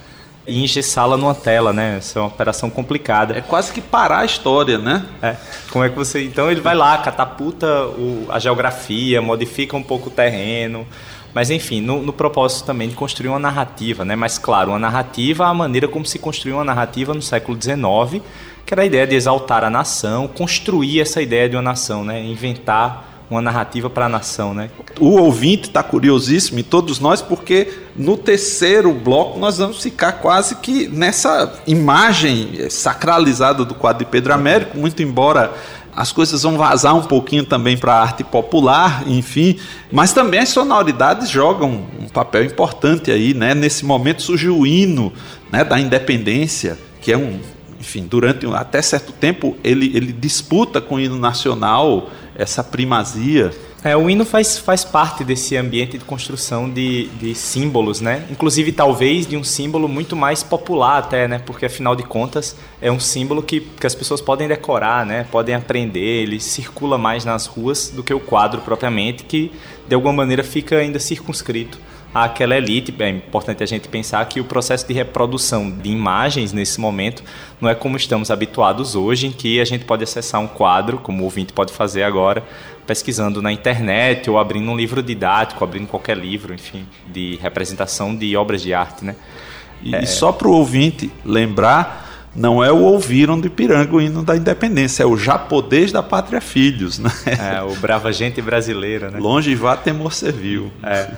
E 0.46 0.64
engessá-la 0.64 1.16
numa 1.16 1.34
tela, 1.34 1.72
né? 1.72 1.98
Isso 1.98 2.18
é 2.18 2.22
uma 2.22 2.28
operação 2.28 2.68
complicada. 2.70 3.36
É 3.36 3.40
quase 3.40 3.72
que 3.72 3.80
parar 3.80 4.20
a 4.20 4.24
história, 4.24 4.78
né? 4.78 5.04
É. 5.20 5.36
Como 5.70 5.84
é 5.84 5.88
que 5.88 5.94
você. 5.94 6.24
Então 6.24 6.50
ele 6.50 6.60
vai 6.60 6.74
lá, 6.74 6.98
catapulta 6.98 7.66
o, 7.86 8.26
a 8.28 8.38
geografia, 8.38 9.20
modifica 9.20 9.76
um 9.76 9.82
pouco 9.82 10.08
o 10.08 10.12
terreno. 10.12 10.86
Mas 11.34 11.50
enfim, 11.50 11.80
no, 11.80 12.02
no, 12.02 12.12
propósito 12.12 12.66
também 12.66 12.88
de 12.88 12.94
construir 12.94 13.28
uma 13.28 13.38
narrativa, 13.38 14.04
né? 14.04 14.16
Mas 14.16 14.36
claro, 14.36 14.70
uma 14.72 14.78
narrativa, 14.78 15.46
a 15.46 15.54
maneira 15.54 15.88
como 15.88 16.04
se 16.04 16.18
construiu 16.18 16.56
uma 16.56 16.64
narrativa 16.64 17.14
no 17.14 17.22
século 17.22 17.58
XIX, 17.60 18.22
que 18.64 18.74
era 18.74 18.82
a 18.82 18.86
ideia 18.86 19.06
de 19.06 19.14
exaltar 19.14 19.64
a 19.64 19.70
nação, 19.70 20.28
construir 20.28 21.00
essa 21.00 21.20
ideia 21.20 21.48
de 21.48 21.56
uma 21.56 21.62
nação, 21.62 22.04
né? 22.04 22.22
inventar 22.22 23.12
uma 23.32 23.40
narrativa 23.40 23.88
para 23.88 24.06
a 24.06 24.08
nação, 24.08 24.52
né? 24.52 24.68
O 25.00 25.16
ouvinte 25.16 25.68
está 25.68 25.82
curiosíssimo 25.82 26.58
e 26.58 26.62
todos 26.62 27.00
nós, 27.00 27.22
porque 27.22 27.72
no 27.96 28.16
terceiro 28.16 28.92
bloco 28.92 29.38
nós 29.38 29.56
vamos 29.58 29.82
ficar 29.82 30.12
quase 30.12 30.56
que 30.56 30.86
nessa 30.88 31.60
imagem 31.66 32.68
sacralizada 32.68 33.64
do 33.64 33.74
quadro 33.74 34.04
de 34.04 34.10
Pedro 34.10 34.34
Américo, 34.34 34.76
muito 34.76 35.02
embora 35.02 35.52
as 35.94 36.10
coisas 36.10 36.42
vão 36.42 36.56
vazar 36.56 36.94
um 36.94 37.02
pouquinho 37.02 37.44
também 37.44 37.76
para 37.76 37.94
a 37.94 38.00
arte 38.00 38.24
popular, 38.24 39.04
enfim, 39.06 39.58
mas 39.90 40.12
também 40.12 40.40
as 40.40 40.48
sonoridades 40.48 41.28
jogam 41.28 41.84
um 42.00 42.08
papel 42.08 42.44
importante 42.44 43.10
aí, 43.10 43.34
né? 43.34 43.54
Nesse 43.54 43.84
momento 43.84 44.22
surgiu 44.22 44.58
o 44.58 44.66
hino 44.66 45.12
né, 45.50 45.64
da 45.64 45.78
independência, 45.78 46.78
que 47.00 47.12
é 47.12 47.16
um 47.16 47.38
enfim, 47.82 48.06
durante 48.06 48.46
até 48.46 48.80
certo 48.80 49.12
tempo, 49.12 49.56
ele, 49.64 49.90
ele 49.96 50.12
disputa 50.12 50.80
com 50.80 50.94
o 50.94 51.00
hino 51.00 51.18
nacional 51.18 52.08
essa 52.36 52.62
primazia. 52.62 53.50
É, 53.82 53.96
o 53.96 54.08
hino 54.08 54.24
faz, 54.24 54.56
faz 54.56 54.84
parte 54.84 55.24
desse 55.24 55.56
ambiente 55.56 55.98
de 55.98 56.04
construção 56.04 56.70
de, 56.70 57.08
de 57.18 57.34
símbolos, 57.34 58.00
né? 58.00 58.24
Inclusive, 58.30 58.70
talvez, 58.70 59.26
de 59.26 59.36
um 59.36 59.42
símbolo 59.42 59.88
muito 59.88 60.14
mais 60.14 60.44
popular 60.44 60.98
até, 60.98 61.26
né? 61.26 61.40
Porque, 61.44 61.66
afinal 61.66 61.96
de 61.96 62.04
contas, 62.04 62.56
é 62.80 62.92
um 62.92 63.00
símbolo 63.00 63.42
que, 63.42 63.58
que 63.58 63.86
as 63.86 63.96
pessoas 63.96 64.20
podem 64.20 64.46
decorar, 64.46 65.04
né? 65.04 65.26
Podem 65.32 65.56
aprender, 65.56 66.22
ele 66.22 66.38
circula 66.38 66.96
mais 66.96 67.24
nas 67.24 67.46
ruas 67.46 67.88
do 67.88 68.04
que 68.04 68.14
o 68.14 68.20
quadro 68.20 68.60
propriamente, 68.60 69.24
que, 69.24 69.50
de 69.88 69.94
alguma 69.96 70.12
maneira, 70.12 70.44
fica 70.44 70.76
ainda 70.76 71.00
circunscrito 71.00 71.80
àquela 72.14 72.56
elite. 72.56 72.94
É 72.98 73.08
importante 73.08 73.62
a 73.62 73.66
gente 73.66 73.88
pensar 73.88 74.24
que 74.26 74.40
o 74.40 74.44
processo 74.44 74.86
de 74.86 74.92
reprodução 74.92 75.70
de 75.70 75.90
imagens 75.90 76.52
nesse 76.52 76.80
momento 76.80 77.22
não 77.60 77.68
é 77.68 77.74
como 77.74 77.96
estamos 77.96 78.30
habituados 78.30 78.94
hoje, 78.94 79.26
em 79.26 79.32
que 79.32 79.60
a 79.60 79.64
gente 79.64 79.84
pode 79.84 80.04
acessar 80.04 80.40
um 80.40 80.48
quadro, 80.48 80.98
como 80.98 81.22
o 81.22 81.24
ouvinte 81.24 81.52
pode 81.52 81.72
fazer 81.72 82.02
agora, 82.02 82.42
pesquisando 82.86 83.40
na 83.40 83.52
internet 83.52 84.28
ou 84.28 84.38
abrindo 84.38 84.70
um 84.70 84.76
livro 84.76 85.02
didático, 85.02 85.62
abrindo 85.62 85.86
qualquer 85.86 86.16
livro, 86.16 86.52
enfim, 86.52 86.86
de 87.06 87.38
representação 87.40 88.14
de 88.14 88.36
obras 88.36 88.62
de 88.62 88.74
arte, 88.74 89.04
né? 89.04 89.14
E, 89.82 89.94
é... 89.94 90.06
só 90.06 90.32
para 90.32 90.48
o 90.48 90.52
ouvinte 90.52 91.10
lembrar, 91.24 92.30
não 92.34 92.64
é 92.64 92.72
o 92.72 92.78
ouviram 92.78 93.38
do 93.38 93.46
Ipiranga 93.46 93.94
o 93.94 94.00
hino 94.00 94.22
da 94.22 94.36
independência, 94.36 95.02
é 95.02 95.06
o 95.06 95.16
japonês 95.16 95.92
da 95.92 96.02
pátria 96.02 96.40
filhos, 96.40 96.98
né? 96.98 97.10
É, 97.26 97.62
o 97.62 97.74
brava 97.76 98.12
gente 98.12 98.40
brasileira, 98.40 99.10
né? 99.10 99.18
Longe 99.18 99.54
vá 99.54 99.76
temor 99.76 100.12
servil. 100.12 100.72
É. 100.82 101.10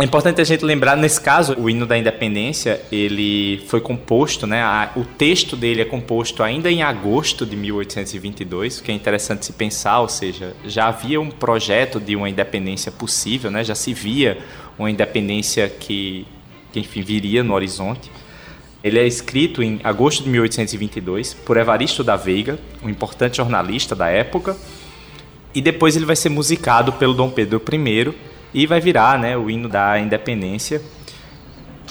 É 0.00 0.04
importante 0.04 0.40
a 0.40 0.44
gente 0.44 0.64
lembrar, 0.64 0.96
nesse 0.96 1.20
caso, 1.20 1.56
o 1.58 1.68
hino 1.68 1.84
da 1.84 1.98
independência, 1.98 2.80
ele 2.92 3.64
foi 3.66 3.80
composto, 3.80 4.46
né? 4.46 4.62
A, 4.62 4.92
o 4.94 5.04
texto 5.04 5.56
dele 5.56 5.82
é 5.82 5.84
composto 5.84 6.40
ainda 6.44 6.70
em 6.70 6.84
agosto 6.84 7.44
de 7.44 7.56
1822, 7.56 8.78
o 8.78 8.84
que 8.84 8.92
é 8.92 8.94
interessante 8.94 9.44
se 9.44 9.52
pensar, 9.54 9.98
ou 9.98 10.08
seja, 10.08 10.54
já 10.64 10.86
havia 10.86 11.20
um 11.20 11.28
projeto 11.28 11.98
de 11.98 12.14
uma 12.14 12.30
independência 12.30 12.92
possível, 12.92 13.50
né? 13.50 13.64
Já 13.64 13.74
se 13.74 13.92
via 13.92 14.38
uma 14.78 14.88
independência 14.88 15.68
que, 15.68 16.24
que 16.72 16.78
enfim, 16.78 17.02
viria 17.02 17.42
no 17.42 17.52
horizonte. 17.52 18.08
Ele 18.84 19.00
é 19.00 19.06
escrito 19.06 19.64
em 19.64 19.80
agosto 19.82 20.22
de 20.22 20.30
1822 20.30 21.34
por 21.34 21.56
Evaristo 21.56 22.04
da 22.04 22.14
Veiga, 22.14 22.56
um 22.84 22.88
importante 22.88 23.38
jornalista 23.38 23.96
da 23.96 24.08
época, 24.08 24.56
e 25.52 25.60
depois 25.60 25.96
ele 25.96 26.06
vai 26.06 26.14
ser 26.14 26.28
musicado 26.28 26.92
pelo 26.92 27.14
Dom 27.14 27.30
Pedro 27.30 27.60
I 27.60 28.14
e 28.52 28.66
vai 28.66 28.80
virar 28.80 29.18
né, 29.18 29.36
o 29.36 29.50
hino 29.50 29.68
da 29.68 29.98
independência, 29.98 30.80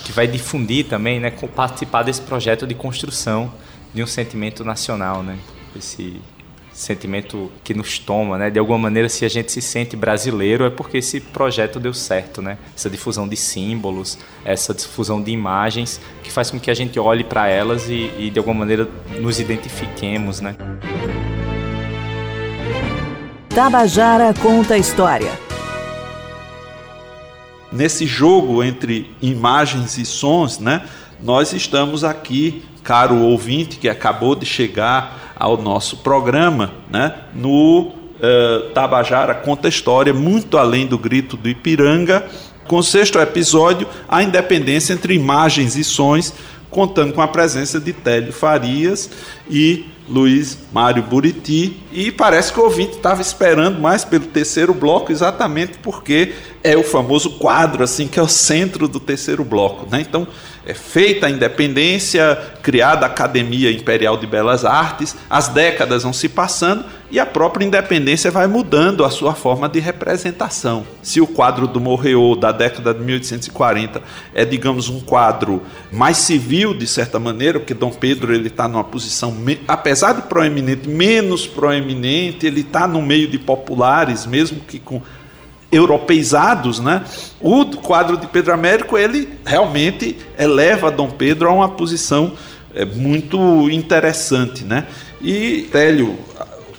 que 0.04 0.12
vai 0.12 0.28
difundir 0.28 0.86
também, 0.86 1.20
né, 1.20 1.32
participar 1.56 2.04
desse 2.04 2.22
projeto 2.22 2.66
de 2.66 2.74
construção 2.74 3.52
de 3.94 4.04
um 4.04 4.08
sentimento 4.08 4.64
nacional, 4.64 5.24
né? 5.24 5.38
Esse 5.76 6.22
sentimento 6.72 7.52
que 7.64 7.74
nos 7.74 7.98
toma, 7.98 8.38
né? 8.38 8.50
De 8.52 8.60
alguma 8.60 8.78
maneira, 8.78 9.10
se 9.10 9.26
a 9.26 9.28
gente 9.28 9.52
se 9.52 9.62
sente 9.62 9.96
brasileiro, 9.96 10.66
é 10.66 10.70
porque 10.70 10.98
esse 10.98 11.20
projeto 11.20 11.80
deu 11.80 11.94
certo, 11.94 12.42
né? 12.42 12.58
Essa 12.76 12.90
difusão 12.90 13.28
de 13.28 13.36
símbolos, 13.36 14.18
essa 14.46 14.74
difusão 14.74 15.22
de 15.22 15.32
imagens, 15.32 16.00
que 16.22 16.32
faz 16.32 16.52
com 16.52 16.60
que 16.60 16.70
a 16.70 16.76
gente 16.76 17.00
olhe 17.00 17.24
para 17.24 17.48
elas 17.48 17.90
e, 17.90 18.12
e, 18.20 18.30
de 18.30 18.38
alguma 18.38 18.60
maneira, 18.60 18.88
nos 19.20 19.40
identifiquemos, 19.40 20.40
né? 20.40 20.56
Tabajara 23.50 24.34
conta 24.36 24.76
a 24.76 24.78
história 24.78 25.47
nesse 27.72 28.06
jogo 28.06 28.64
entre 28.64 29.12
imagens 29.22 29.98
e 29.98 30.06
sons, 30.06 30.60
né? 30.60 30.84
Nós 31.22 31.54
estamos 31.54 32.04
aqui, 32.04 32.64
caro 32.84 33.18
ouvinte 33.18 33.78
que 33.78 33.90
acabou 33.90 34.36
de 34.36 34.46
chegar 34.46 35.34
ao 35.36 35.58
nosso 35.58 35.98
programa, 35.98 36.74
né? 36.90 37.14
No 37.34 37.92
uh, 38.18 38.70
Tabajara 38.74 39.36
conta 39.36 39.68
história 39.68 40.14
muito 40.14 40.58
além 40.58 40.86
do 40.88 40.98
grito 40.98 41.36
do 41.36 41.50
Ipiranga, 41.50 42.28
com 42.68 42.78
o 42.78 42.84
sexto 42.84 43.20
episódio, 43.20 43.88
a 44.08 44.22
independência 44.22 44.94
entre 44.94 45.14
imagens 45.14 45.76
e 45.76 45.84
sons, 45.84 46.34
contando 46.70 47.14
com 47.14 47.22
a 47.22 47.28
presença 47.28 47.80
de 47.80 47.94
Télio 47.94 48.34
Farias 48.34 49.10
e 49.50 49.86
Luiz 50.08 50.58
Mário 50.72 51.04
Buriti. 51.04 51.78
E 51.92 52.12
parece 52.12 52.54
que 52.54 52.60
o 52.60 52.64
ouvinte 52.64 52.98
estava 52.98 53.22
esperando 53.22 53.80
mais 53.80 54.06
pelo 54.06 54.26
terceiro 54.26 54.74
bloco, 54.74 55.12
exatamente 55.12 55.78
porque 55.80 56.34
é 56.64 56.78
o 56.78 56.84
famoso 56.84 57.32
quadro, 57.32 57.84
assim, 57.84 58.08
que 58.08 58.20
é 58.20 58.22
o 58.22 58.28
centro 58.28 58.88
do 58.88 59.00
terceiro 59.00 59.44
bloco. 59.44 59.88
Né? 59.92 60.02
Então, 60.02 60.28
é 60.68 60.74
feita 60.74 61.28
a 61.28 61.30
independência, 61.30 62.38
criada 62.62 63.06
a 63.06 63.10
Academia 63.10 63.72
Imperial 63.72 64.18
de 64.18 64.28
Belas 64.28 64.66
Artes, 64.66 65.16
as 65.30 65.48
décadas 65.48 66.04
vão 66.04 66.12
se 66.12 66.28
passando 66.28 66.84
e 67.10 67.22
a 67.22 67.26
própria 67.26 67.66
independência 67.66 68.30
vai 68.30 68.48
mudando 68.48 69.06
a 69.06 69.10
sua 69.10 69.34
forma 69.34 69.70
de 69.70 69.80
representação. 69.80 70.86
Se 71.02 71.22
o 71.22 71.26
quadro 71.26 71.70
do 71.70 71.80
Morreou 71.80 72.36
da 72.36 72.52
década 72.52 72.94
de 72.94 73.02
1840 73.02 74.02
é, 74.34 74.44
digamos, 74.44 74.90
um 74.90 75.00
quadro 75.00 75.62
mais 75.90 76.18
civil 76.18 76.74
de 76.74 76.86
certa 76.86 77.18
maneira, 77.18 77.60
porque 77.60 77.74
Dom 77.74 77.92
Pedro 77.92 78.36
ele 78.36 78.48
está 78.48 78.68
numa 78.68 78.84
posição, 78.84 79.34
apesar 79.70 80.14
de 80.14 80.24
proeminente, 80.24 80.90
menos 80.90 81.48
proeminente, 81.48 82.46
ele 82.46 82.60
está 82.60 82.86
no 82.86 83.02
meio 83.02 83.30
de 83.30 83.40
populares, 83.40 84.26
mesmo 84.26 84.60
que 84.60 84.80
com 84.80 85.02
europeizados, 85.72 86.80
né? 86.80 87.04
O 87.42 87.66
quadro 87.66 88.18
de 88.18 88.28
Pedro 88.28 88.54
Américo 88.54 88.98
ele 88.98 89.30
realmente 89.46 90.18
eleva 90.38 90.90
Dom 90.90 91.10
Pedro 91.10 91.50
a 91.50 91.54
uma 91.54 91.70
posição 91.70 92.34
é, 92.74 92.86
muito 92.86 93.70
interessante, 93.70 94.64
né? 94.64 94.88
E 95.22 95.68
Télio 95.72 96.18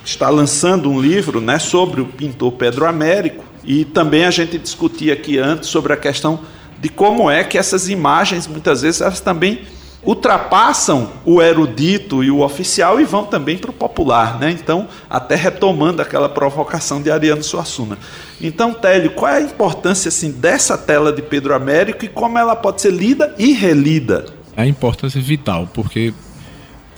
está 0.03 0.29
lançando 0.29 0.89
um 0.89 0.99
livro, 0.99 1.39
né, 1.39 1.59
sobre 1.59 2.01
o 2.01 2.05
pintor 2.05 2.53
Pedro 2.53 2.85
Américo 2.85 3.43
e 3.63 3.85
também 3.85 4.25
a 4.25 4.31
gente 4.31 4.57
discutia 4.57 5.13
aqui 5.13 5.37
antes 5.37 5.69
sobre 5.69 5.93
a 5.93 5.97
questão 5.97 6.39
de 6.79 6.89
como 6.89 7.29
é 7.29 7.43
que 7.43 7.57
essas 7.57 7.89
imagens 7.89 8.47
muitas 8.47 8.81
vezes 8.81 9.01
elas 9.01 9.19
também 9.19 9.61
ultrapassam 10.03 11.11
o 11.25 11.41
erudito 11.41 12.23
e 12.23 12.31
o 12.31 12.39
oficial 12.39 12.99
e 12.99 13.03
vão 13.03 13.25
também 13.25 13.57
para 13.57 13.69
o 13.69 13.73
popular, 13.73 14.39
né? 14.39 14.51
Então, 14.51 14.87
até 15.09 15.35
retomando 15.35 16.01
aquela 16.01 16.29
provocação 16.29 17.01
de 17.01 17.11
Ariano 17.11 17.43
Suassuna. 17.43 17.97
Então, 18.39 18.73
Télio, 18.73 19.11
qual 19.11 19.31
é 19.31 19.37
a 19.37 19.41
importância 19.41 20.09
assim 20.09 20.31
dessa 20.31 20.77
tela 20.77 21.11
de 21.11 21.21
Pedro 21.21 21.53
Américo 21.53 22.05
e 22.05 22.07
como 22.07 22.37
ela 22.37 22.55
pode 22.55 22.81
ser 22.81 22.93
lida 22.93 23.35
e 23.37 23.51
relida? 23.51 24.25
A 24.55 24.65
importância 24.65 25.21
vital, 25.21 25.67
porque 25.73 26.13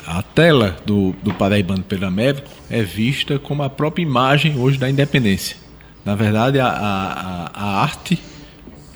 a 0.05 0.21
tela 0.21 0.77
do, 0.85 1.13
do 1.23 1.33
Paraibano 1.33 1.83
Pedro 1.83 2.07
Américo 2.07 2.47
é 2.69 2.83
vista 2.83 3.39
como 3.39 3.63
a 3.63 3.69
própria 3.69 4.03
imagem 4.03 4.59
hoje 4.59 4.77
da 4.77 4.89
independência. 4.89 5.57
Na 6.05 6.15
verdade, 6.15 6.59
a, 6.59 6.67
a, 6.67 7.51
a 7.53 7.81
arte 7.81 8.21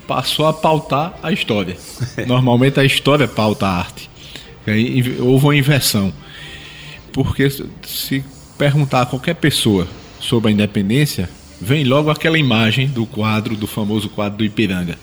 passou 0.07 0.47
a 0.47 0.53
pautar 0.53 1.17
a 1.21 1.31
história. 1.31 1.77
Normalmente 2.27 2.79
a 2.79 2.83
história 2.83 3.27
pauta 3.27 3.67
a 3.67 3.77
arte. 3.77 4.09
houve 5.19 5.45
uma 5.45 5.55
inversão. 5.55 6.13
Porque 7.11 7.49
se 7.83 8.23
perguntar 8.57 9.01
a 9.01 9.05
qualquer 9.05 9.35
pessoa 9.35 9.87
sobre 10.19 10.49
a 10.49 10.53
independência, 10.53 11.29
vem 11.61 11.83
logo 11.83 12.09
aquela 12.09 12.37
imagem 12.37 12.87
do 12.87 13.05
quadro, 13.05 13.55
do 13.55 13.67
famoso 13.67 14.09
quadro 14.09 14.39
do 14.39 14.45
Ipiranga. 14.45 14.97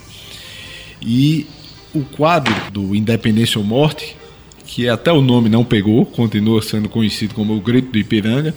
E 1.01 1.47
o 1.95 2.03
quadro 2.05 2.55
do 2.71 2.95
Independência 2.95 3.59
ou 3.59 3.65
Morte, 3.65 4.17
que 4.67 4.89
até 4.89 5.13
o 5.13 5.21
nome 5.21 5.49
não 5.49 5.65
pegou, 5.65 6.07
continua 6.07 6.63
sendo 6.63 6.89
conhecido 6.89 7.35
como 7.35 7.55
o 7.55 7.61
Grito 7.61 7.93
do 7.93 7.99
Ipiranga, 7.99 8.55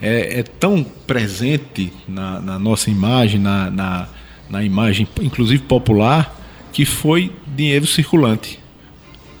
é, 0.00 0.40
é 0.40 0.42
tão 0.42 0.84
presente 0.84 1.92
na, 2.06 2.40
na 2.40 2.58
nossa 2.58 2.90
imagem, 2.90 3.40
na, 3.40 3.70
na, 3.70 4.08
na, 4.48 4.62
imagem, 4.62 5.06
inclusive 5.20 5.62
popular, 5.62 6.34
que 6.72 6.84
foi 6.84 7.32
dinheiro 7.46 7.86
circulante. 7.86 8.58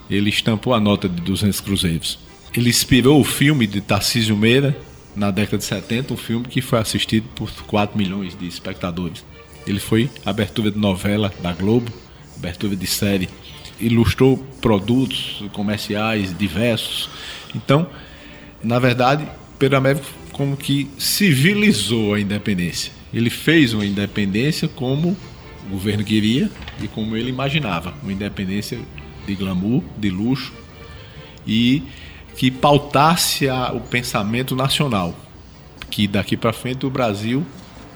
Ele 0.08 0.30
estampou 0.30 0.72
a 0.72 0.80
nota 0.80 1.08
de 1.08 1.20
200 1.20 1.60
cruzeiros. 1.60 2.18
Ele 2.56 2.70
inspirou 2.70 3.20
o 3.20 3.24
filme 3.24 3.66
de 3.66 3.80
Tarcísio 3.80 4.36
Meira, 4.36 4.76
na 5.14 5.30
década 5.30 5.58
de 5.58 5.64
70, 5.64 6.14
um 6.14 6.16
filme 6.16 6.46
que 6.46 6.60
foi 6.60 6.78
assistido 6.78 7.26
por 7.34 7.50
4 7.50 7.96
milhões 7.96 8.36
de 8.38 8.46
espectadores. 8.46 9.24
Ele 9.66 9.80
foi 9.80 10.10
abertura 10.24 10.70
de 10.70 10.78
novela 10.78 11.32
da 11.40 11.52
Globo, 11.52 11.90
abertura 12.36 12.76
de 12.76 12.86
série, 12.86 13.28
ilustrou 13.80 14.38
produtos 14.60 15.44
comerciais 15.52 16.36
diversos. 16.36 17.08
Então, 17.54 17.86
na 18.62 18.78
verdade, 18.78 19.26
Pedro 19.58 19.78
Américo 19.78 20.06
como 20.32 20.54
que 20.54 20.88
civilizou 20.98 22.12
a 22.12 22.20
independência. 22.20 22.92
Ele 23.16 23.30
fez 23.30 23.72
uma 23.72 23.86
independência 23.86 24.68
como 24.68 25.16
o 25.66 25.70
governo 25.70 26.04
queria 26.04 26.50
e 26.82 26.86
como 26.86 27.16
ele 27.16 27.30
imaginava, 27.30 27.94
uma 28.02 28.12
independência 28.12 28.78
de 29.26 29.34
glamour, 29.34 29.82
de 29.96 30.10
luxo 30.10 30.52
e 31.46 31.82
que 32.36 32.50
pautasse 32.50 33.48
a, 33.48 33.72
o 33.72 33.80
pensamento 33.80 34.54
nacional, 34.54 35.14
que 35.90 36.06
daqui 36.06 36.36
para 36.36 36.52
frente 36.52 36.84
o 36.84 36.90
Brasil 36.90 37.42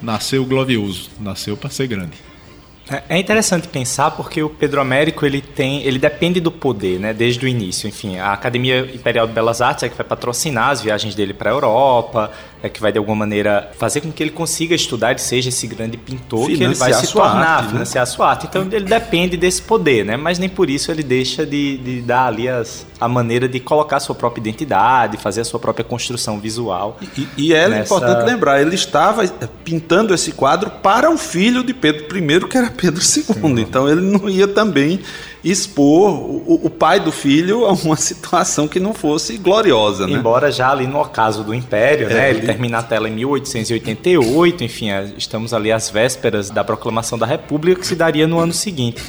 nasceu 0.01 0.43
glorioso, 0.47 1.11
nasceu 1.21 1.55
para 1.55 1.69
ser 1.69 1.87
grande. 1.87 2.17
É, 2.91 3.17
é 3.17 3.19
interessante 3.19 3.69
pensar 3.69 4.11
porque 4.11 4.43
o 4.43 4.51
Pedro 4.51 4.81
Américo 4.81 5.25
ele 5.25 5.41
tem, 5.41 5.83
ele 5.85 5.99
depende 5.99 6.41
do 6.41 6.51
poder, 6.51 6.99
né, 6.99 7.15
desde 7.15 7.45
o 7.45 7.49
início. 7.49 7.89
Enfim, 7.89 8.19
a 8.19 8.33
Academia 8.33 8.81
Imperial 8.93 9.29
de 9.29 9.33
Belas 9.33 9.61
Artes 9.61 9.85
é 9.85 9.89
que 9.89 9.97
vai 9.97 10.05
patrocinar 10.05 10.71
as 10.71 10.83
viagens 10.83 11.15
dele 11.15 11.33
para 11.33 11.51
a 11.51 11.53
Europa, 11.53 12.33
é 12.63 12.69
que 12.69 12.81
vai 12.81 12.93
de 12.93 12.99
alguma 12.99 13.17
maneira 13.17 13.71
fazer 13.79 14.01
com 14.01 14.13
que 14.13 14.23
ele 14.23 14.31
consiga 14.31 14.75
estudar 14.75 15.15
e 15.15 15.19
seja 15.19 15.49
esse 15.49 15.67
grande 15.67 15.97
pintor 15.97 16.47
financiar 16.47 16.59
que 16.59 16.65
ele 16.65 16.75
vai 16.75 16.93
se 16.93 17.13
tornar, 17.13 17.47
arte, 17.47 17.65
né? 17.65 17.73
financiar 17.73 18.03
a 18.03 18.07
sua 18.07 18.31
arte. 18.31 18.47
Então 18.47 18.67
ele 18.71 18.85
depende 18.85 19.37
desse 19.37 19.63
poder, 19.63 20.05
né? 20.05 20.17
Mas 20.17 20.39
nem 20.39 20.49
por 20.49 20.69
isso 20.69 20.91
ele 20.91 21.03
deixa 21.03 21.47
de, 21.47 21.79
de 21.79 22.01
dar 22.03 22.27
ali 22.27 22.49
as, 22.49 22.87
a 23.01 23.09
maneira 23.09 23.49
de 23.49 23.59
colocar 23.61 23.97
a 23.97 24.01
sua 24.01 24.15
própria 24.15 24.41
identidade, 24.41 25.17
fazer 25.17 25.41
a 25.41 25.45
sua 25.45 25.59
própria 25.59 25.85
construção 25.85 26.39
visual. 26.39 26.99
E, 27.17 27.29
e 27.37 27.55
é 27.55 27.69
nessa... 27.69 27.95
importante 27.95 28.27
lembrar, 28.27 28.61
ele 28.61 28.75
estava 28.75 29.27
pintando 29.65 30.13
esse 30.13 30.33
quadro 30.33 30.71
para 30.71 31.11
o 31.11 31.17
filho 31.17 31.65
de 31.65 31.73
Pedro 31.73 32.19
I, 32.19 32.49
que 32.49 32.59
era 32.59 32.71
Pedro 32.71 33.01
II. 33.01 33.03
Sim. 33.03 33.61
Então 33.61 33.89
ele 33.89 34.01
não 34.01 34.29
ia 34.29 34.47
também 34.47 35.01
expor 35.43 36.11
o, 36.13 36.61
o, 36.65 36.71
pai 36.71 37.01
do 37.01 37.11
filho 37.11 37.65
a 37.65 37.73
uma 37.73 37.97
situação 37.97 38.69
que 38.69 38.79
não 38.79 38.93
fosse 38.93 39.37
gloriosa. 39.39 40.07
Né? 40.07 40.15
Embora 40.15 40.53
já 40.53 40.71
ali 40.71 40.87
no 40.87 41.01
ocaso 41.01 41.43
do 41.43 41.55
Império, 41.55 42.09
é, 42.09 42.15
né, 42.15 42.31
ele, 42.31 42.39
ele 42.41 42.47
termina 42.47 42.79
a 42.79 42.83
tela 42.83 43.09
em 43.09 43.13
1888, 43.13 44.65
enfim, 44.65 44.91
é, 44.91 45.13
estamos 45.17 45.55
ali 45.55 45.73
às 45.73 45.91
vésperas 45.91 46.51
da 46.51 46.63
proclamação 46.63 47.19
da 47.19 47.27
República, 47.27 47.81
que 47.81 47.87
se 47.87 47.95
daria 47.95 48.27
no 48.27 48.39
ano 48.39 48.53
seguinte. 48.53 49.03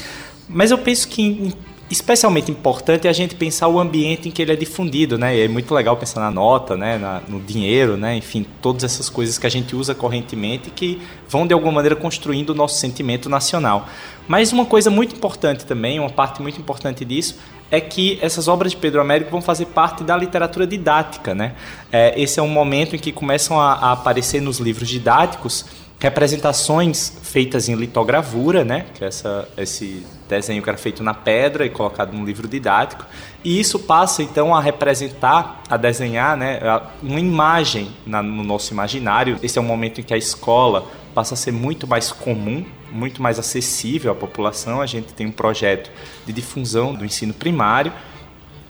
Mas 0.47 0.71
eu 0.71 0.77
penso 0.77 1.07
que 1.07 1.53
especialmente 1.91 2.49
importante 2.49 3.05
é 3.05 3.09
a 3.09 3.13
gente 3.13 3.35
pensar 3.35 3.67
o 3.67 3.79
ambiente 3.79 4.29
em 4.29 4.31
que 4.31 4.41
ele 4.41 4.53
é 4.53 4.55
difundido, 4.55 5.17
né? 5.17 5.37
É 5.37 5.47
muito 5.47 5.73
legal 5.73 5.97
pensar 5.97 6.21
na 6.21 6.31
nota, 6.31 6.77
né? 6.77 6.97
Na, 6.97 7.21
no 7.27 7.39
dinheiro, 7.39 7.97
né? 7.97 8.15
Enfim, 8.15 8.45
todas 8.61 8.83
essas 8.83 9.09
coisas 9.09 9.37
que 9.37 9.45
a 9.45 9.49
gente 9.49 9.75
usa 9.75 9.93
correntemente 9.93 10.69
que 10.69 11.01
vão 11.27 11.45
de 11.45 11.53
alguma 11.53 11.73
maneira 11.73 11.95
construindo 11.95 12.51
o 12.51 12.55
nosso 12.55 12.79
sentimento 12.79 13.27
nacional. 13.27 13.87
Mas 14.27 14.53
uma 14.53 14.65
coisa 14.65 14.89
muito 14.89 15.15
importante 15.15 15.65
também, 15.65 15.99
uma 15.99 16.09
parte 16.09 16.41
muito 16.41 16.59
importante 16.59 17.03
disso, 17.03 17.37
é 17.69 17.81
que 17.81 18.17
essas 18.21 18.47
obras 18.47 18.71
de 18.71 18.77
Pedro 18.77 19.01
Américo 19.01 19.29
vão 19.31 19.41
fazer 19.41 19.65
parte 19.67 20.03
da 20.03 20.15
literatura 20.15 20.65
didática, 20.65 21.35
né? 21.35 21.55
É, 21.91 22.19
esse 22.21 22.39
é 22.39 22.43
um 22.43 22.49
momento 22.49 22.95
em 22.95 22.99
que 22.99 23.11
começam 23.11 23.59
a, 23.59 23.73
a 23.73 23.91
aparecer 23.91 24.41
nos 24.41 24.59
livros 24.59 24.87
didáticos 24.87 25.65
representações 26.01 27.13
feitas 27.21 27.69
em 27.69 27.75
litogravura, 27.75 28.65
né? 28.65 28.87
Que 28.95 29.03
é 29.03 29.07
essa, 29.07 29.47
esse 29.55 30.03
desenho 30.27 30.61
que 30.63 30.67
era 30.67 30.77
feito 30.77 31.03
na 31.03 31.13
pedra 31.13 31.63
e 31.63 31.69
colocado 31.69 32.11
num 32.11 32.25
livro 32.25 32.47
didático. 32.47 33.05
E 33.43 33.59
isso 33.59 33.77
passa 33.77 34.23
então 34.23 34.53
a 34.55 34.59
representar, 34.59 35.61
a 35.69 35.77
desenhar, 35.77 36.35
né? 36.35 36.59
Uma 37.03 37.19
imagem 37.19 37.91
na, 38.05 38.23
no 38.23 38.43
nosso 38.43 38.73
imaginário. 38.73 39.37
Esse 39.43 39.59
é 39.59 39.61
um 39.61 39.65
momento 39.65 40.01
em 40.01 40.03
que 40.03 40.13
a 40.13 40.17
escola 40.17 40.87
passa 41.13 41.35
a 41.35 41.37
ser 41.37 41.51
muito 41.51 41.85
mais 41.85 42.11
comum, 42.11 42.65
muito 42.91 43.21
mais 43.21 43.37
acessível 43.37 44.11
à 44.11 44.15
população. 44.15 44.81
A 44.81 44.87
gente 44.87 45.13
tem 45.13 45.27
um 45.27 45.31
projeto 45.31 45.91
de 46.25 46.33
difusão 46.33 46.95
do 46.95 47.05
ensino 47.05 47.33
primário 47.33 47.93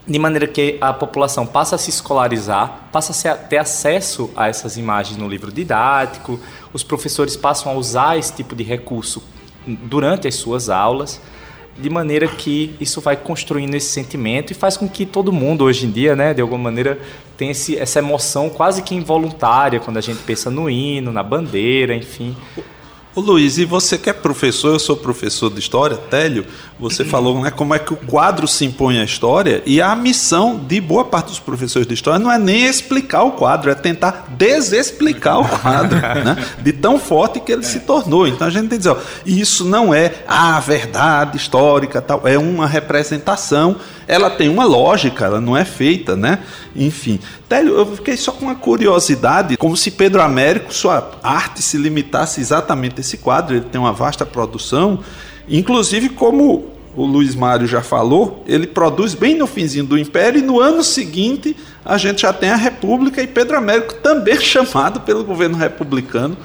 de 0.07 0.17
maneira 0.17 0.47
que 0.47 0.77
a 0.81 0.91
população 0.91 1.45
passa 1.45 1.75
a 1.75 1.77
se 1.77 1.89
escolarizar, 1.89 2.89
passa 2.91 3.31
a 3.31 3.35
ter 3.35 3.57
acesso 3.57 4.29
a 4.35 4.47
essas 4.47 4.77
imagens 4.77 5.17
no 5.17 5.27
livro 5.27 5.51
didático, 5.51 6.39
os 6.73 6.83
professores 6.83 7.35
passam 7.35 7.71
a 7.71 7.75
usar 7.75 8.17
esse 8.17 8.33
tipo 8.33 8.55
de 8.55 8.63
recurso 8.63 9.23
durante 9.65 10.27
as 10.27 10.35
suas 10.35 10.69
aulas, 10.69 11.21
de 11.77 11.89
maneira 11.89 12.27
que 12.27 12.75
isso 12.79 12.99
vai 12.99 13.15
construindo 13.15 13.75
esse 13.75 13.89
sentimento 13.89 14.51
e 14.51 14.53
faz 14.53 14.75
com 14.75 14.89
que 14.89 15.05
todo 15.05 15.31
mundo 15.31 15.63
hoje 15.63 15.85
em 15.85 15.91
dia, 15.91 16.15
né, 16.15 16.33
de 16.33 16.41
alguma 16.41 16.63
maneira, 16.63 16.99
tenha 17.37 17.51
esse, 17.51 17.77
essa 17.77 17.99
emoção 17.99 18.49
quase 18.49 18.81
que 18.81 18.93
involuntária 18.95 19.79
quando 19.79 19.97
a 19.97 20.01
gente 20.01 20.21
pensa 20.23 20.49
no 20.49 20.69
hino, 20.69 21.11
na 21.11 21.23
bandeira, 21.23 21.95
enfim. 21.95 22.35
Ô 23.13 23.19
Luiz, 23.19 23.57
e 23.57 23.65
você 23.65 23.97
que 23.97 24.09
é 24.09 24.13
professor, 24.13 24.69
eu 24.69 24.79
sou 24.79 24.95
professor 24.95 25.51
de 25.51 25.59
história, 25.59 25.97
Télio, 25.97 26.45
você 26.79 27.03
falou 27.05 27.41
né, 27.41 27.51
como 27.51 27.75
é 27.75 27.79
que 27.79 27.91
o 27.91 27.97
quadro 27.97 28.47
se 28.47 28.63
impõe 28.63 28.99
à 28.99 29.03
história, 29.03 29.61
e 29.65 29.81
a 29.81 29.93
missão 29.97 30.57
de 30.57 30.79
boa 30.79 31.03
parte 31.03 31.27
dos 31.27 31.39
professores 31.39 31.85
de 31.85 31.93
história 31.93 32.17
não 32.17 32.31
é 32.31 32.39
nem 32.39 32.63
explicar 32.63 33.23
o 33.23 33.33
quadro, 33.33 33.69
é 33.69 33.75
tentar 33.75 34.27
desexplicar 34.29 35.41
o 35.41 35.59
quadro, 35.59 35.97
né, 36.23 36.37
de 36.59 36.71
tão 36.71 36.97
forte 36.97 37.41
que 37.41 37.51
ele 37.51 37.63
se 37.63 37.81
tornou. 37.81 38.25
Então 38.25 38.47
a 38.47 38.49
gente 38.49 38.69
tem 38.69 38.69
que 38.69 38.77
dizer, 38.77 38.91
ó, 38.91 38.97
isso 39.25 39.65
não 39.65 39.93
é 39.93 40.23
a 40.25 40.57
verdade 40.61 41.35
histórica, 41.35 42.01
tal, 42.01 42.25
é 42.25 42.37
uma 42.37 42.65
representação, 42.65 43.75
ela 44.11 44.29
tem 44.29 44.49
uma 44.49 44.65
lógica, 44.65 45.23
ela 45.23 45.39
não 45.39 45.55
é 45.55 45.63
feita, 45.63 46.17
né? 46.17 46.39
Enfim. 46.75 47.17
Télio, 47.47 47.75
eu 47.77 47.95
fiquei 47.95 48.17
só 48.17 48.33
com 48.33 48.43
uma 48.43 48.55
curiosidade, 48.55 49.55
como 49.55 49.77
se 49.77 49.89
Pedro 49.89 50.21
Américo, 50.21 50.73
sua 50.73 51.11
arte 51.23 51.61
se 51.61 51.77
limitasse 51.77 52.41
exatamente 52.41 52.95
a 52.97 52.99
esse 52.99 53.19
quadro, 53.19 53.55
ele 53.55 53.65
tem 53.71 53.79
uma 53.79 53.93
vasta 53.93 54.25
produção, 54.25 54.99
inclusive 55.47 56.09
como 56.09 56.65
o 56.93 57.05
Luiz 57.05 57.35
Mário 57.35 57.65
já 57.65 57.81
falou, 57.81 58.43
ele 58.45 58.67
produz 58.67 59.13
bem 59.13 59.33
no 59.33 59.47
finzinho 59.47 59.85
do 59.85 59.97
Império 59.97 60.39
e 60.39 60.43
no 60.43 60.59
ano 60.59 60.83
seguinte 60.83 61.55
a 61.85 61.97
gente 61.97 62.23
já 62.23 62.33
tem 62.33 62.49
a 62.49 62.57
República 62.57 63.23
e 63.23 63.27
Pedro 63.27 63.55
Américo 63.55 63.93
também 63.93 64.35
chamado 64.43 64.99
pelo 64.99 65.23
governo 65.23 65.55
republicano 65.55 66.35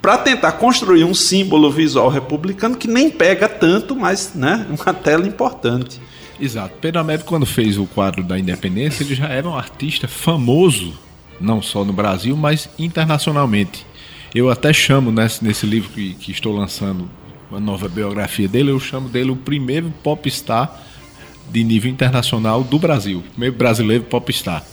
para 0.00 0.18
tentar 0.18 0.50
construir 0.52 1.04
um 1.04 1.14
símbolo 1.14 1.70
visual 1.70 2.08
republicano 2.08 2.76
que 2.76 2.88
nem 2.88 3.08
pega 3.08 3.48
tanto, 3.48 3.94
mas 3.94 4.32
né, 4.34 4.66
uma 4.68 4.92
tela 4.92 5.24
importante. 5.24 6.00
Exato. 6.42 6.74
Pedro 6.80 7.00
Américo, 7.00 7.28
quando 7.28 7.46
fez 7.46 7.78
o 7.78 7.86
quadro 7.86 8.24
da 8.24 8.36
independência, 8.36 9.04
ele 9.04 9.14
já 9.14 9.28
era 9.28 9.48
um 9.48 9.56
artista 9.56 10.08
famoso, 10.08 10.92
não 11.40 11.62
só 11.62 11.84
no 11.84 11.92
Brasil, 11.92 12.36
mas 12.36 12.68
internacionalmente. 12.76 13.86
Eu 14.34 14.50
até 14.50 14.72
chamo 14.72 15.12
nesse, 15.12 15.44
nesse 15.44 15.64
livro 15.64 15.90
que, 15.90 16.14
que 16.14 16.32
estou 16.32 16.52
lançando, 16.52 17.08
uma 17.48 17.60
nova 17.60 17.88
biografia 17.88 18.48
dele, 18.48 18.72
eu 18.72 18.80
chamo 18.80 19.08
dele 19.08 19.30
o 19.30 19.36
primeiro 19.36 19.92
popstar 20.02 20.82
de 21.48 21.62
nível 21.62 21.88
internacional 21.88 22.64
do 22.64 22.76
Brasil, 22.76 23.22
primeiro 23.30 23.54
brasileiro 23.54 24.02
popstar. 24.02 24.64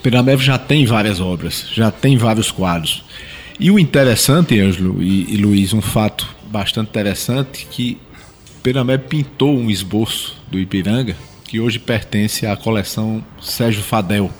Pedro 0.00 0.20
Américo 0.20 0.44
já 0.44 0.58
tem 0.58 0.86
várias 0.86 1.18
obras, 1.18 1.66
já 1.72 1.90
tem 1.90 2.16
vários 2.16 2.52
quadros. 2.52 3.02
E 3.58 3.68
o 3.68 3.80
interessante, 3.80 4.60
Ângelo 4.60 5.02
e, 5.02 5.34
e 5.34 5.36
Luiz, 5.38 5.72
um 5.72 5.82
fato 5.82 6.28
bastante 6.52 6.90
interessante, 6.90 7.66
que 7.68 7.98
Piramé 8.64 8.96
pintou 8.96 9.54
um 9.58 9.68
esboço 9.70 10.42
do 10.50 10.58
Ipiranga 10.58 11.14
que 11.46 11.60
hoje 11.60 11.78
pertence 11.78 12.46
à 12.46 12.56
coleção 12.56 13.22
Sérgio 13.38 13.82
Fadel. 13.82 14.30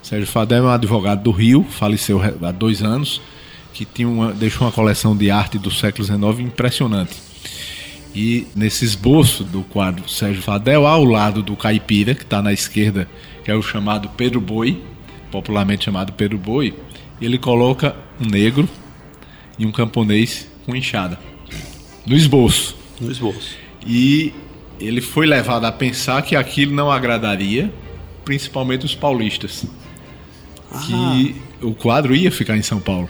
Sérgio 0.00 0.28
Fadel 0.28 0.58
é 0.58 0.68
um 0.68 0.70
advogado 0.70 1.24
do 1.24 1.32
Rio, 1.32 1.66
faleceu 1.68 2.20
há 2.40 2.52
dois 2.52 2.84
anos, 2.84 3.20
que 3.74 3.84
tinha 3.84 4.08
uma, 4.08 4.32
deixou 4.32 4.64
uma 4.64 4.72
coleção 4.72 5.16
de 5.16 5.28
arte 5.28 5.58
do 5.58 5.72
século 5.72 6.04
XIX 6.04 6.38
impressionante. 6.38 7.16
E 8.14 8.46
nesse 8.54 8.84
esboço 8.84 9.42
do 9.42 9.62
quadro 9.62 10.08
Sérgio 10.08 10.40
Fadel, 10.40 10.86
ao 10.86 11.04
lado 11.04 11.42
do 11.42 11.56
caipira, 11.56 12.14
que 12.14 12.22
está 12.22 12.40
na 12.40 12.52
esquerda, 12.52 13.08
que 13.42 13.50
é 13.50 13.54
o 13.56 13.60
chamado 13.60 14.08
Pedro 14.10 14.40
Boi, 14.40 14.80
popularmente 15.32 15.86
chamado 15.86 16.12
Pedro 16.12 16.38
Boi, 16.38 16.72
ele 17.20 17.38
coloca 17.38 17.96
um 18.20 18.24
negro 18.24 18.68
e 19.58 19.66
um 19.66 19.72
camponês 19.72 20.48
com 20.64 20.76
enxada. 20.76 21.18
No 22.06 22.14
esboço. 22.14 22.77
No 23.00 23.10
esboço. 23.10 23.56
E 23.86 24.32
ele 24.80 25.00
foi 25.00 25.26
levado 25.26 25.64
a 25.64 25.72
pensar 25.72 26.22
que 26.22 26.36
aquilo 26.36 26.74
não 26.74 26.90
agradaria, 26.90 27.72
principalmente 28.24 28.84
os 28.84 28.94
paulistas. 28.94 29.66
Ah. 30.70 30.80
Que 30.80 31.36
o 31.62 31.74
quadro 31.74 32.14
ia 32.14 32.30
ficar 32.30 32.56
em 32.56 32.62
São 32.62 32.80
Paulo. 32.80 33.08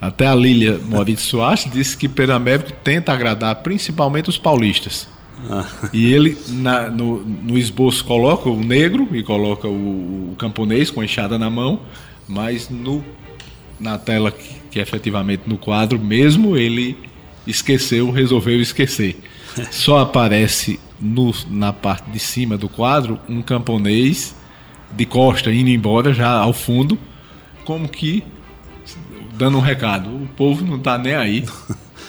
Até 0.00 0.26
a 0.26 0.34
Lília 0.34 0.78
Moritz 0.78 1.22
Soares 1.22 1.68
disse 1.70 1.96
que 1.96 2.08
Pedro 2.08 2.34
Américo 2.34 2.72
tenta 2.82 3.12
agradar 3.12 3.56
principalmente 3.56 4.30
os 4.30 4.38
paulistas. 4.38 5.06
Ah. 5.48 5.66
E 5.92 6.12
ele, 6.12 6.36
na, 6.48 6.90
no, 6.90 7.24
no, 7.24 7.58
esboço, 7.58 8.04
coloca 8.04 8.48
o 8.48 8.62
negro 8.62 9.08
e 9.12 9.22
coloca 9.22 9.68
o, 9.68 10.32
o 10.32 10.36
camponês 10.38 10.90
com 10.90 11.00
a 11.00 11.04
enxada 11.04 11.38
na 11.38 11.50
mão, 11.50 11.80
mas 12.28 12.68
no, 12.68 13.04
na 13.78 13.98
tela, 13.98 14.30
que, 14.30 14.54
que 14.70 14.78
é 14.78 14.82
efetivamente 14.82 15.42
no 15.46 15.56
quadro 15.56 15.98
mesmo, 15.98 16.56
ele 16.56 16.96
esqueceu, 17.46 18.10
resolveu 18.10 18.60
esquecer. 18.60 19.20
Só 19.70 20.00
aparece 20.00 20.78
no, 21.00 21.34
na 21.48 21.72
parte 21.72 22.10
de 22.10 22.18
cima 22.18 22.56
do 22.56 22.68
quadro 22.68 23.18
um 23.28 23.42
camponês 23.42 24.34
de 24.92 25.06
costa 25.06 25.52
indo 25.52 25.70
embora 25.70 26.12
já 26.12 26.30
ao 26.30 26.52
fundo, 26.52 26.98
como 27.64 27.88
que 27.88 28.24
dando 29.34 29.58
um 29.58 29.60
recado. 29.60 30.10
O 30.10 30.28
povo 30.36 30.64
não 30.64 30.76
está 30.76 30.98
nem 30.98 31.14
aí 31.14 31.44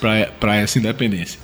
para 0.38 0.56
essa 0.56 0.78
independência. 0.78 1.40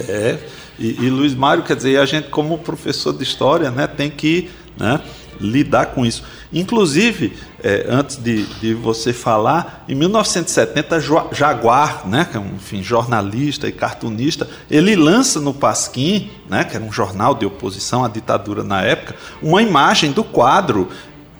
É, 0.00 0.38
e, 0.78 1.04
e, 1.04 1.10
Luiz 1.10 1.34
Mário, 1.34 1.62
quer 1.62 1.76
dizer, 1.76 1.98
a 1.98 2.06
gente 2.06 2.28
como 2.28 2.58
professor 2.58 3.12
de 3.12 3.22
história, 3.22 3.70
né, 3.70 3.86
tem 3.86 4.10
que 4.10 4.50
né, 4.78 5.00
lidar 5.40 5.86
com 5.86 6.04
isso. 6.04 6.22
Inclusive, 6.52 7.36
é, 7.62 7.86
antes 7.88 8.16
de, 8.16 8.44
de, 8.60 8.74
você 8.74 9.12
falar, 9.12 9.84
em 9.88 9.94
1970, 9.94 11.00
Jaguar, 11.32 12.08
né, 12.08 12.26
que 12.30 12.36
é 12.36 12.40
um 12.40 12.54
enfim, 12.56 12.82
jornalista 12.82 13.68
e 13.68 13.72
cartunista, 13.72 14.48
ele 14.70 14.96
lança 14.96 15.40
no 15.40 15.52
Pasquim, 15.52 16.30
né, 16.48 16.64
que 16.64 16.76
era 16.76 16.84
um 16.84 16.92
jornal 16.92 17.34
de 17.34 17.44
oposição 17.44 18.04
à 18.04 18.08
ditadura 18.08 18.64
na 18.64 18.82
época, 18.82 19.14
uma 19.42 19.62
imagem 19.62 20.12
do 20.12 20.24
quadro 20.24 20.88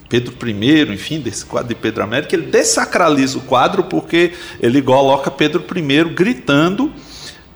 Pedro 0.08 0.34
I, 0.48 0.92
enfim, 0.92 1.20
desse 1.20 1.44
quadro 1.44 1.68
de 1.68 1.74
Pedro 1.74 2.02
Américo, 2.02 2.34
ele 2.34 2.46
desacraliza 2.46 3.36
o 3.36 3.42
quadro 3.42 3.84
porque 3.84 4.32
ele 4.58 4.80
coloca 4.80 5.30
Pedro 5.30 5.62
I 5.76 6.04
gritando 6.04 6.90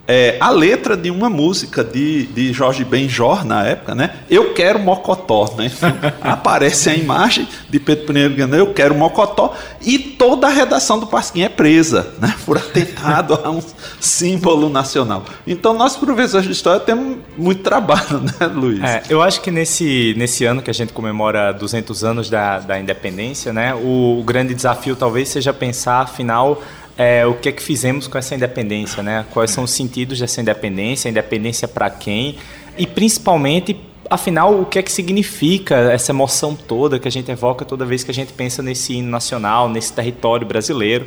é, 0.07 0.37
a 0.41 0.51
letra 0.51 0.97
de 0.97 1.11
uma 1.11 1.31
música 1.31 1.85
de, 1.85 2.27
de 2.27 2.53
Jorge 2.53 2.85
Benjor 2.85 3.45
na 3.45 3.65
época, 3.65 3.95
né? 3.95 4.11
Eu 4.29 4.53
quero 4.53 4.79
Mocotó, 4.79 5.55
né? 5.57 5.71
Então, 5.75 5.93
aparece 6.21 6.91
a 6.91 6.95
imagem 6.95 7.47
de 7.71 7.79
Pedro 7.79 8.19
I 8.19 8.29
dizendo 8.29 8.57
Eu 8.57 8.75
quero 8.75 8.95
Mocotó 8.95 9.55
e 9.81 9.99
toda 9.99 10.49
a 10.49 10.51
redação 10.51 10.99
do 10.99 11.07
Pasquim 11.07 11.43
é 11.43 11.49
presa, 11.49 12.15
né? 12.19 12.35
Por 12.45 12.57
atentado 12.59 13.39
a 13.45 13.51
um 13.51 13.63
símbolo 14.01 14.69
nacional. 14.69 15.25
Então 15.47 15.73
nós 15.73 15.97
professores 15.97 16.47
de 16.47 16.53
história 16.53 16.81
temos 16.81 17.19
muito 17.37 17.63
trabalho, 17.63 18.21
né, 18.21 18.47
Luiz? 18.53 18.83
É, 18.83 19.03
eu 19.09 19.23
acho 19.23 19.41
que 19.41 19.51
nesse, 19.53 20.15
nesse 20.17 20.45
ano 20.45 20.61
que 20.61 20.71
a 20.71 20.75
gente 20.75 20.93
comemora 20.93 21.53
200 21.53 22.03
anos 22.03 22.29
da, 22.29 22.59
da 22.59 22.79
independência, 22.79 23.53
né? 23.53 23.73
O, 23.75 24.19
o 24.19 24.25
grande 24.25 24.53
desafio 24.53 24.97
talvez 24.97 25.29
seja 25.29 25.53
pensar, 25.53 26.01
afinal 26.01 26.61
é, 26.97 27.27
o 27.27 27.35
que 27.35 27.49
é 27.49 27.53
que 27.53 27.63
fizemos 27.63 28.07
com 28.07 28.19
essa 28.19 28.35
independência, 28.35 29.03
né? 29.03 29.25
Quais 29.31 29.51
são 29.51 29.65
os 29.65 29.71
sentidos 29.71 30.19
dessa 30.19 30.41
independência, 30.41 31.09
independência 31.09 31.67
para 31.67 31.89
quem 31.91 32.37
e 32.77 32.87
principalmente, 32.87 33.79
afinal, 34.09 34.61
o 34.61 34.65
que 34.65 34.79
é 34.79 34.83
que 34.83 34.93
significa 34.93 35.93
essa 35.93 36.13
emoção 36.13 36.55
toda 36.55 36.99
que 36.99 37.09
a 37.09 37.11
gente 37.11 37.31
evoca 37.31 37.65
toda 37.65 37.85
vez 37.85 38.03
que 38.03 38.11
a 38.11 38.15
gente 38.15 38.33
pensa 38.33 38.63
nesse 38.63 38.95
hino 38.95 39.11
nacional, 39.11 39.69
nesse 39.69 39.93
território 39.93 40.47
brasileiro, 40.47 41.07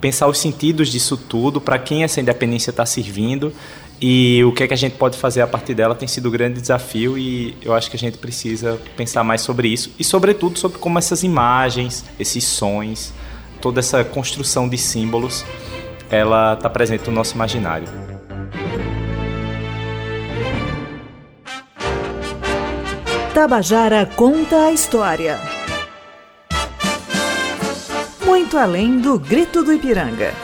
pensar 0.00 0.28
os 0.28 0.38
sentidos 0.38 0.88
disso 0.88 1.16
tudo, 1.16 1.60
para 1.60 1.78
quem 1.78 2.04
essa 2.04 2.20
independência 2.20 2.70
está 2.70 2.86
servindo 2.86 3.52
e 4.00 4.42
o 4.44 4.52
que 4.52 4.62
é 4.62 4.68
que 4.68 4.72
a 4.72 4.76
gente 4.76 4.96
pode 4.96 5.18
fazer 5.18 5.42
a 5.42 5.46
partir 5.46 5.74
dela 5.74 5.94
tem 5.94 6.08
sido 6.08 6.28
um 6.28 6.32
grande 6.32 6.58
desafio 6.58 7.18
e 7.18 7.54
eu 7.60 7.74
acho 7.74 7.90
que 7.90 7.96
a 7.96 7.98
gente 7.98 8.16
precisa 8.16 8.80
pensar 8.96 9.22
mais 9.22 9.42
sobre 9.42 9.68
isso 9.68 9.90
e 9.98 10.04
sobretudo 10.04 10.58
sobre 10.58 10.78
como 10.78 10.98
essas 10.98 11.22
imagens, 11.22 12.02
esses 12.18 12.44
sons 12.44 13.12
toda 13.60 13.80
essa 13.80 14.02
construção 14.02 14.68
de 14.68 14.78
símbolos, 14.78 15.44
ela 16.10 16.54
está 16.54 16.68
presente 16.68 17.08
no 17.08 17.16
nosso 17.16 17.34
imaginário. 17.34 17.88
Tabajara 23.32 24.04
conta 24.04 24.66
a 24.66 24.72
história. 24.72 25.38
Muito 28.24 28.58
além 28.58 28.98
do 28.98 29.18
grito 29.18 29.62
do 29.62 29.72
Ipiranga. 29.72 30.34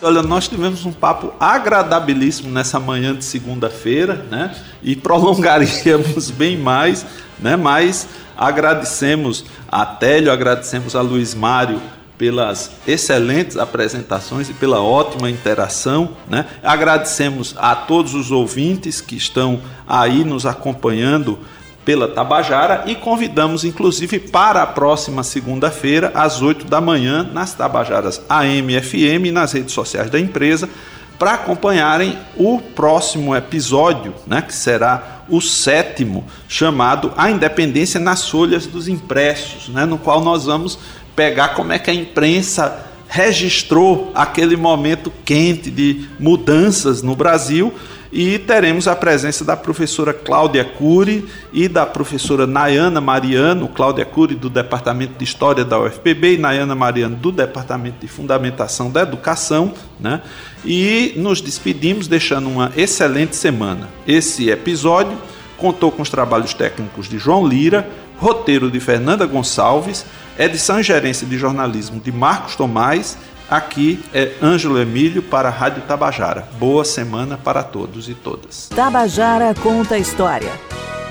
Olha, 0.00 0.22
nós 0.22 0.46
tivemos 0.46 0.84
um 0.84 0.92
papo 0.92 1.32
agradabilíssimo 1.40 2.50
nessa 2.50 2.78
manhã 2.78 3.14
de 3.14 3.24
segunda-feira, 3.24 4.24
né? 4.30 4.54
E 4.82 4.94
prolongaríamos 4.94 6.30
bem 6.30 6.56
mais, 6.56 7.04
né? 7.38 7.56
Mas 7.56 8.06
agradecemos 8.36 9.44
a 9.70 9.84
Télio, 9.84 10.30
agradecemos 10.30 10.94
a 10.94 11.00
Luiz 11.00 11.34
Mário 11.34 11.80
pelas 12.18 12.70
excelentes 12.86 13.56
apresentações 13.56 14.48
e 14.48 14.54
pela 14.54 14.80
ótima 14.80 15.30
interação. 15.30 16.10
Né? 16.28 16.46
Agradecemos 16.62 17.54
a 17.58 17.74
todos 17.74 18.14
os 18.14 18.30
ouvintes 18.30 19.00
que 19.00 19.16
estão 19.16 19.60
aí 19.86 20.24
nos 20.24 20.46
acompanhando 20.46 21.38
pela 21.84 22.08
Tabajara 22.08 22.82
e 22.86 22.96
convidamos 22.96 23.64
inclusive 23.64 24.18
para 24.18 24.60
a 24.62 24.66
próxima 24.66 25.22
segunda-feira, 25.22 26.10
às 26.14 26.42
8 26.42 26.66
da 26.66 26.80
manhã, 26.80 27.22
nas 27.32 27.54
Tabajaras 27.54 28.20
AM 28.28 28.74
e 28.74 28.80
FM 28.80 29.26
e 29.26 29.30
nas 29.30 29.52
redes 29.52 29.72
sociais 29.72 30.10
da 30.10 30.18
empresa, 30.18 30.68
para 31.16 31.34
acompanharem 31.34 32.18
o 32.36 32.60
próximo 32.60 33.34
episódio, 33.34 34.12
né, 34.26 34.42
que 34.42 34.52
será 34.52 35.22
o 35.28 35.40
sétimo, 35.40 36.24
chamado 36.48 37.12
A 37.16 37.30
Independência 37.30 37.98
nas 37.98 38.28
Folhas 38.28 38.66
dos 38.66 38.86
Impressos, 38.88 39.68
né, 39.68 39.84
no 39.84 39.96
qual 39.96 40.20
nós 40.20 40.44
vamos 40.44 40.78
pegar 41.16 41.48
como 41.48 41.72
é 41.72 41.78
que 41.78 41.90
a 41.90 41.94
imprensa 41.94 42.86
registrou 43.08 44.12
aquele 44.14 44.56
momento 44.56 45.12
quente 45.24 45.70
de 45.70 46.06
mudanças 46.18 47.02
no 47.02 47.16
Brasil 47.16 47.72
e 48.12 48.38
teremos 48.38 48.88
a 48.88 48.94
presença 48.94 49.44
da 49.44 49.56
professora 49.56 50.12
Cláudia 50.12 50.64
Cury 50.64 51.26
e 51.52 51.68
da 51.68 51.84
professora 51.84 52.46
Nayana 52.46 53.00
Mariano, 53.00 53.68
Cláudia 53.68 54.04
Cury 54.04 54.34
do 54.34 54.48
Departamento 54.48 55.14
de 55.18 55.24
História 55.24 55.64
da 55.64 55.78
UFPB 55.78 56.34
e 56.34 56.38
Nayana 56.38 56.74
Mariano 56.74 57.16
do 57.16 57.32
Departamento 57.32 57.98
de 58.00 58.08
Fundamentação 58.08 58.90
da 58.90 59.02
Educação, 59.02 59.72
né? 59.98 60.22
E 60.64 61.12
nos 61.16 61.40
despedimos 61.40 62.08
deixando 62.08 62.48
uma 62.48 62.72
excelente 62.76 63.36
semana. 63.36 63.88
Esse 64.06 64.50
episódio 64.50 65.16
contou 65.56 65.90
com 65.90 66.02
os 66.02 66.10
trabalhos 66.10 66.54
técnicos 66.54 67.08
de 67.08 67.18
João 67.18 67.46
Lira, 67.46 67.88
roteiro 68.18 68.70
de 68.70 68.80
Fernanda 68.80 69.26
Gonçalves, 69.26 70.06
edição 70.38 70.80
e 70.80 70.82
gerência 70.82 71.26
de 71.26 71.38
jornalismo 71.38 72.00
de 72.00 72.12
Marcos 72.12 72.56
Tomás. 72.56 73.16
Aqui 73.48 74.04
é 74.12 74.32
Ângelo 74.42 74.78
Emílio 74.78 75.22
para 75.22 75.48
a 75.48 75.52
Rádio 75.52 75.82
Tabajara. 75.82 76.48
Boa 76.58 76.84
semana 76.84 77.38
para 77.38 77.62
todos 77.62 78.08
e 78.08 78.14
todas. 78.14 78.68
Tabajara 78.74 79.54
conta 79.62 79.94
a 79.94 79.98
história. 79.98 80.50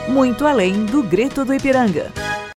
Muito 0.08 0.46
além 0.46 0.86
do 0.86 1.02
grito 1.02 1.46
do 1.46 1.54
Ipiranga. 1.54 2.12